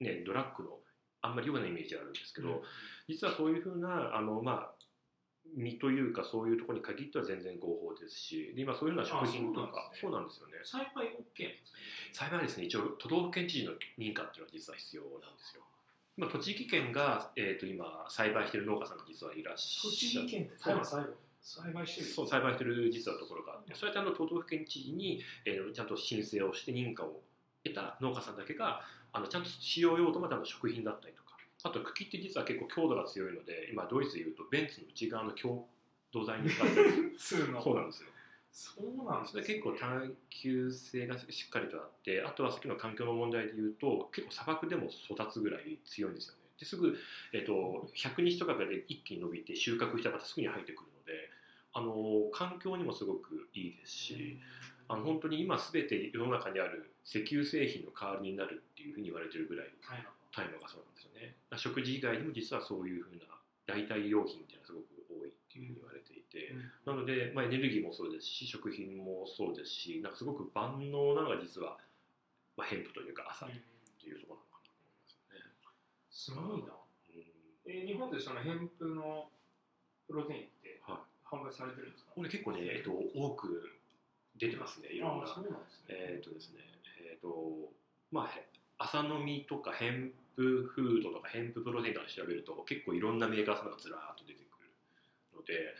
[0.00, 0.70] ねドラッグの
[1.20, 2.62] あんまり良くないイメージがあるんですけど、
[3.08, 4.70] 実はそういうふうなあのまあ
[5.54, 10.54] 身というかそういうところに限っては全然合法ですしで今そういうような食品とかあそうなんですよね。
[10.64, 11.34] 栽培 OK なんで
[11.66, 12.12] すね。
[12.12, 15.62] 幸いはですね一応都道府県知事の認可っていうのは実は必要なんですよ。
[16.16, 21.10] 今栃木県が、えー、と今栽培してる農家さんが実はいらっしゃ栃木県で大麻栽培
[21.42, 22.06] 栽培してる。
[22.06, 27.20] そう栽培してる実はところがあってそうやってあの都道府県知事に、えーちゃんと申請をして認可を
[27.64, 28.82] 得た農家さんだけが
[29.12, 35.66] あのちゃんと使用用途までの食品だったりとかあと茎って実は結構強度が強いので今ドイツでいうとベンツの内側の強
[36.12, 37.14] 度材に使ってる。
[37.18, 38.08] そうなんですよ。
[38.52, 46.40] そうなんですそれ結構耐久性がしっかりとあってあとはさっきの環境の問題で言うと結構砂漠でも育つぐらい強いんですよね。
[46.58, 46.96] ですぐ、
[47.32, 50.91] えっと100日とかで一気に伸びて収穫したらまたすぐに生えてくる
[51.74, 54.40] あの環境にもすごくいいですし、
[54.88, 61.36] あの本当に今すべて世の中にある石油製品の代わりになるっていうふうに言われてるぐらい大麻大麻がそうなんですよね。
[61.56, 63.24] 食事以外にも実はそういうふうな
[63.66, 66.52] 代替用品っていうのはすごく多いっていうふうに言われていて、
[66.84, 71.78] なので、まあ、エネルギーもそうですし食品もそうですしなんかすごく万能なのが実は、
[72.56, 75.44] まあ、ヘンプというか朝というところなのかなと思いますよね。
[76.10, 76.72] すごいな。
[76.72, 77.20] う
[77.68, 77.84] ん。
[77.84, 79.28] え日本でそのヘンプの
[80.08, 80.51] プロテイン
[81.32, 82.12] 販売されてるんですか？
[82.14, 83.72] これ結構ね、えっと、多く
[84.36, 85.24] 出てますねいろんな。
[85.24, 85.86] あそうなんですね。
[85.88, 86.60] えっ、とですね、
[87.00, 87.72] えっ、と、
[88.10, 88.46] まあ、へ
[88.78, 94.68] 朝飲みとかヘンプフードとかヘンププロテインとか調べると結構いろんなメーカーさんがずらーっと出てくる
[95.36, 95.74] ので、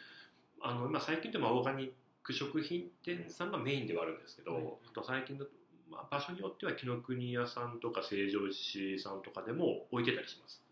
[0.60, 1.92] あの、まあ、最近でもオーガニッ
[2.22, 5.50] ク食品店さんがメインではあるんですけど、うんあと最近だと、
[5.90, 10.62] まあ、場所によっては紀ノ国屋さんとか成城石井さんとかでも置いてたりします。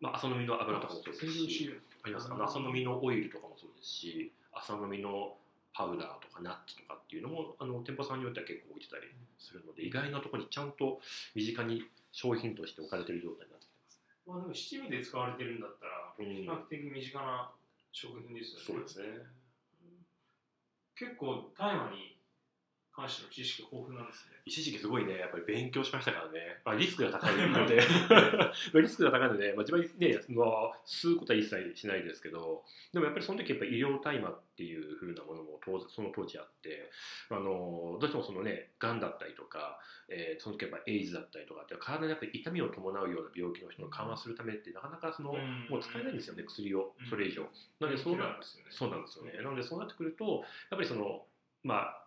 [0.00, 2.28] まあ、朝飲みの油とかもそうですし、あります。
[2.32, 5.36] 朝飲みのオイルとかもそうですし朝飲みの
[5.72, 9.06] パウダーとかナッツとかっていうのもあの店舗さんによっては結構置いてたり
[9.38, 11.00] するので意外なところにちゃんと
[11.34, 14.00] 身近に商品として置かれてる状態になってきてます。
[14.26, 16.26] まあでも七味で使われてるんだったらうん。
[16.26, 17.50] 比較的身近な
[17.92, 18.64] 食品ですよね。
[18.66, 19.06] そうですね。
[20.96, 22.19] 結構大麻に
[23.00, 24.36] 関しての知識豊富なんですね。
[24.44, 27.80] 一時期すごいねやっぱり勉強しましたからね、まあ、リスクが高いので。
[28.76, 30.20] リスクが高いので、まあ、自分はね
[30.84, 36.90] 吸うことは一切しないですけどでもやっぱりその時やっぱり医療大麻っていう風なものも当然その当時あって
[37.30, 45.66] あのどうしてもそのねがんだったりとか、えーその時やっぱエイズだったりとかって体にやっぱり痛みを伴うような病気の人を緩和するためってなかなかその、うん。
[45.68, 47.06] もう使えないんですよね薬をうん。
[47.06, 47.42] それ以上。
[47.80, 48.70] なのでそうなですよね。
[48.70, 49.32] そうなんですよね。
[49.36, 51.26] なのでそうなってくるとやっぱりその
[51.62, 51.99] まあ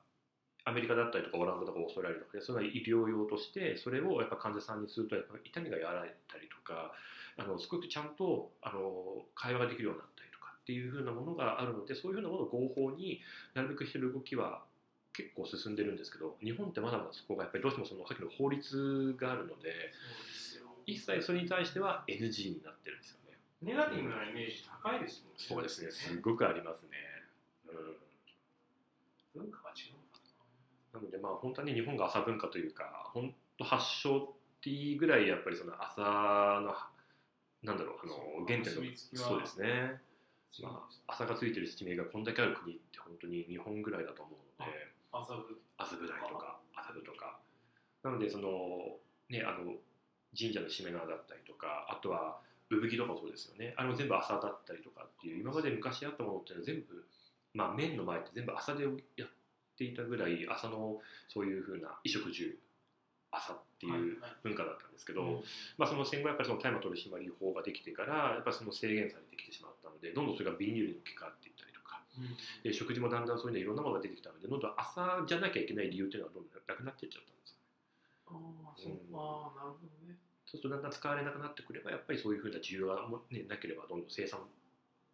[0.66, 6.94] アメリカだったりとかオランダとかオーストラリアとかでそれは医療用としてそれをやっぱ患者さんにするとやっぱ痛みが和らいだりとか
[7.38, 13.20] あのすごくちゃんとあの会話ができるようになったりとかっていうふうなものがあるのでそういうふうなものを合法に
[13.54, 14.64] なるべくしてる動きは
[15.14, 19.94] 結構進んでるんですけど日本ってまだまだそこがやっぱりどうしてもそのさっきの法律があるので
[20.86, 23.38] 一切それに対しては NG になってるんですよね。
[23.62, 25.40] ネガティブなイメージ高いですもんね。
[25.40, 25.92] そうですね。
[25.92, 26.90] すごくありますね。
[27.72, 29.44] うん。
[29.48, 30.03] 文化が違う
[30.94, 36.74] なのでまあ本当に日本が朝文化というか本当発祥っていいぐらいやっぱりその朝の
[37.64, 38.82] なんだろうあの原点の
[39.14, 40.00] そうですね、
[40.62, 44.72] なまあ、朝がついてる地名がこんだけある国って本当に日本ぐらいだと思うので
[45.12, 47.40] 麻布麻布台とか麻布とか。
[48.04, 49.74] なのでそのねあの
[50.38, 52.38] 神社のしめ縄だったりとかあとは
[52.70, 53.74] 産着とかもそうですよね。
[53.78, 57.06] あれも全部朝だったりとかっていう今まで昔あったものっていうのは全部
[57.54, 58.84] まあ麺の前って全部朝で
[59.16, 59.30] やっ
[59.78, 62.58] ていたぐらい朝のそういうふうな衣食住
[63.32, 64.38] 朝っていうはいはい。
[64.44, 65.44] 文化だったんですけど、うん。
[65.78, 67.10] まあ、その戦後やっぱりその大麻取締
[67.40, 72.38] 法ができてからやっぱりその制限されてきてしまったのでどんどんそれがビニールに置き換わっていったりとかうん。
[72.62, 77.58] で食事もだんだんそういうのいろんなものが出てきたのでどんどん朝じゃなきゃいけない理由っていうのはどんどんなくなっていっちゃったんですよ。
[78.30, 78.38] あ
[78.70, 78.94] あそう。
[78.94, 79.18] うん。
[79.18, 80.16] ああなるほどね。
[80.46, 84.46] そうするとだんだん使われなくなってくればやっぱりそういうふうな需要がも、ね、なければどんどん生産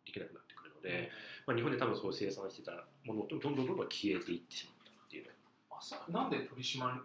[0.04, 1.12] できなくなってくるので、
[1.46, 5.32] まあ、日本で多分そう生産してたものとどんどんどんどん消えていってしまったっていうね。
[5.70, 6.96] 朝なんで取り締ま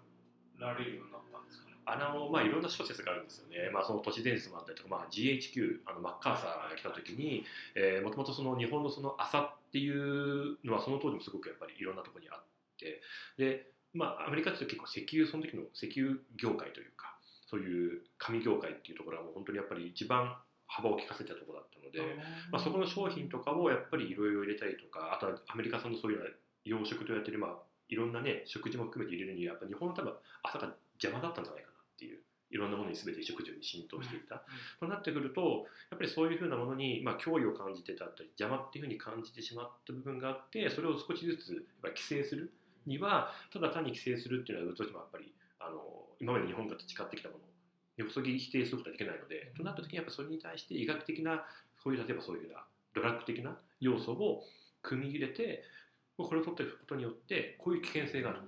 [0.59, 1.75] られるようになったんですかね？
[1.87, 7.45] あのまあいろんな諸説があるんですよね、まあ、その都市伝説もあったりとか、まあ、GHQ あのマッカーサーが来た時に
[8.03, 12.43] もともとその日本のその朝っていうのはその当時もすごくやっぱりいろんなところにあっ
[12.79, 13.03] て
[13.37, 17.15] で、まあ、アメリカって結構石油その時の石油業界というか
[17.51, 20.35] そういう紙業界っていうところはもう本当にやっぱり一番
[20.75, 22.19] 幅を利かせたところだったので、
[22.51, 26.19] まあ、そこの商品とかをやっぱりいろいろ入れたりとかあとはアメリカ産のそういう
[26.65, 27.51] 養殖とやってる、まあ、
[27.89, 30.13] いろんなね食事も含めて入れるにはやっぱ日本の多分
[30.43, 32.19] 朝が邪魔だったんじゃないかなっていう
[32.51, 34.43] いろんなものに全て食事に浸透していた、
[34.79, 42.53] となってくるとやっぱりそういうふうなものに、まあ、脅威を感じてたったり邪魔っていうふうに感じてしまった部分があってそれを少しずつやっぱ規制する
[42.87, 45.83] にはただ単に規制するっていうのはどうしてもやっぱりあの
[46.21, 47.41] 今まで日本が培ってきたもの
[47.97, 51.45] 根こそぎ否定することはできないので、となった時にやっぱそれに対して医学的な
[51.83, 52.65] そういう例えばそういうふうな
[52.95, 54.45] ドラッグ的な要素を
[54.83, 55.65] 組み入れて
[56.17, 58.41] これを取っていくことによってこういう危険性がある。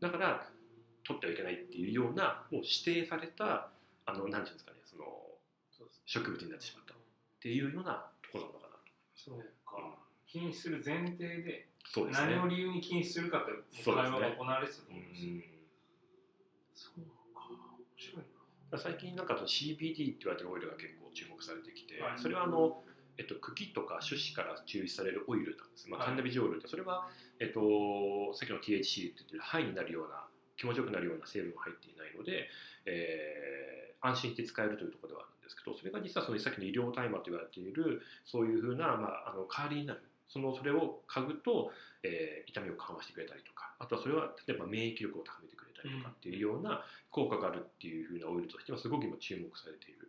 [0.00, 0.46] だから
[1.04, 3.70] 取ってはいけないっていうようなもう指定された
[4.06, 5.04] あの何ていうんですかねその
[6.06, 6.94] 植物になってしまった。
[6.94, 6.96] っ
[7.40, 8.80] ていうようなところなのかなと。
[9.16, 9.98] そうか。
[10.26, 12.36] 禁止する前提でそうですね。
[12.36, 15.44] 何を理由に禁止するかって会話が行われてたと思うんですよ、うん。
[16.74, 17.21] そう
[18.78, 22.18] 最近なんか CBD って言われてるオイルが結構注目されてきて、はい。
[22.18, 22.82] それはあの、
[23.18, 26.08] えっと、茎とか種子から抽出されるオイルなんです、まあ、はい。
[26.08, 27.08] カンナビジオイルってそれは、
[27.40, 30.24] えっと、さっきの THC って言ってるハイになるような
[30.56, 32.48] 気持ちよくなるような成分が入っていないので、
[32.86, 41.70] えー安心して使えるというところではあるんですけどそれが実はそのさっきの医療大麻と言われているそういうふうな、まあ、あの代わりになるそのそれを嗅ぐと、
[42.02, 50.08] えー痛みを緩和してくれたりとかあとはそれは例えば免疫力を高めてくれたりとかっていうような効果があるっていうふうなオイルとしてはすごく今注目されている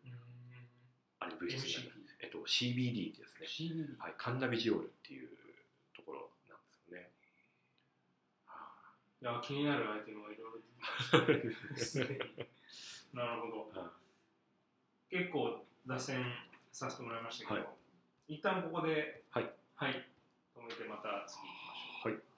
[1.19, 5.29] あれ物質になる、えっと、CBD ですね、CBD はい、カンナビジオールっていう
[5.95, 7.09] ところなんですよね。
[8.45, 8.67] は
[9.21, 12.49] いや気になるアイテムがいろいろ出てきましたね
[13.13, 13.79] なるほど。
[13.79, 13.91] は
[15.09, 16.25] 結構脱線
[16.71, 17.65] させてもらいましたけど、は
[18.27, 18.35] い。
[18.35, 20.05] 一旦ここではい、はい、
[20.55, 22.11] 止めてまた次行きましょう。
[22.13, 22.32] はい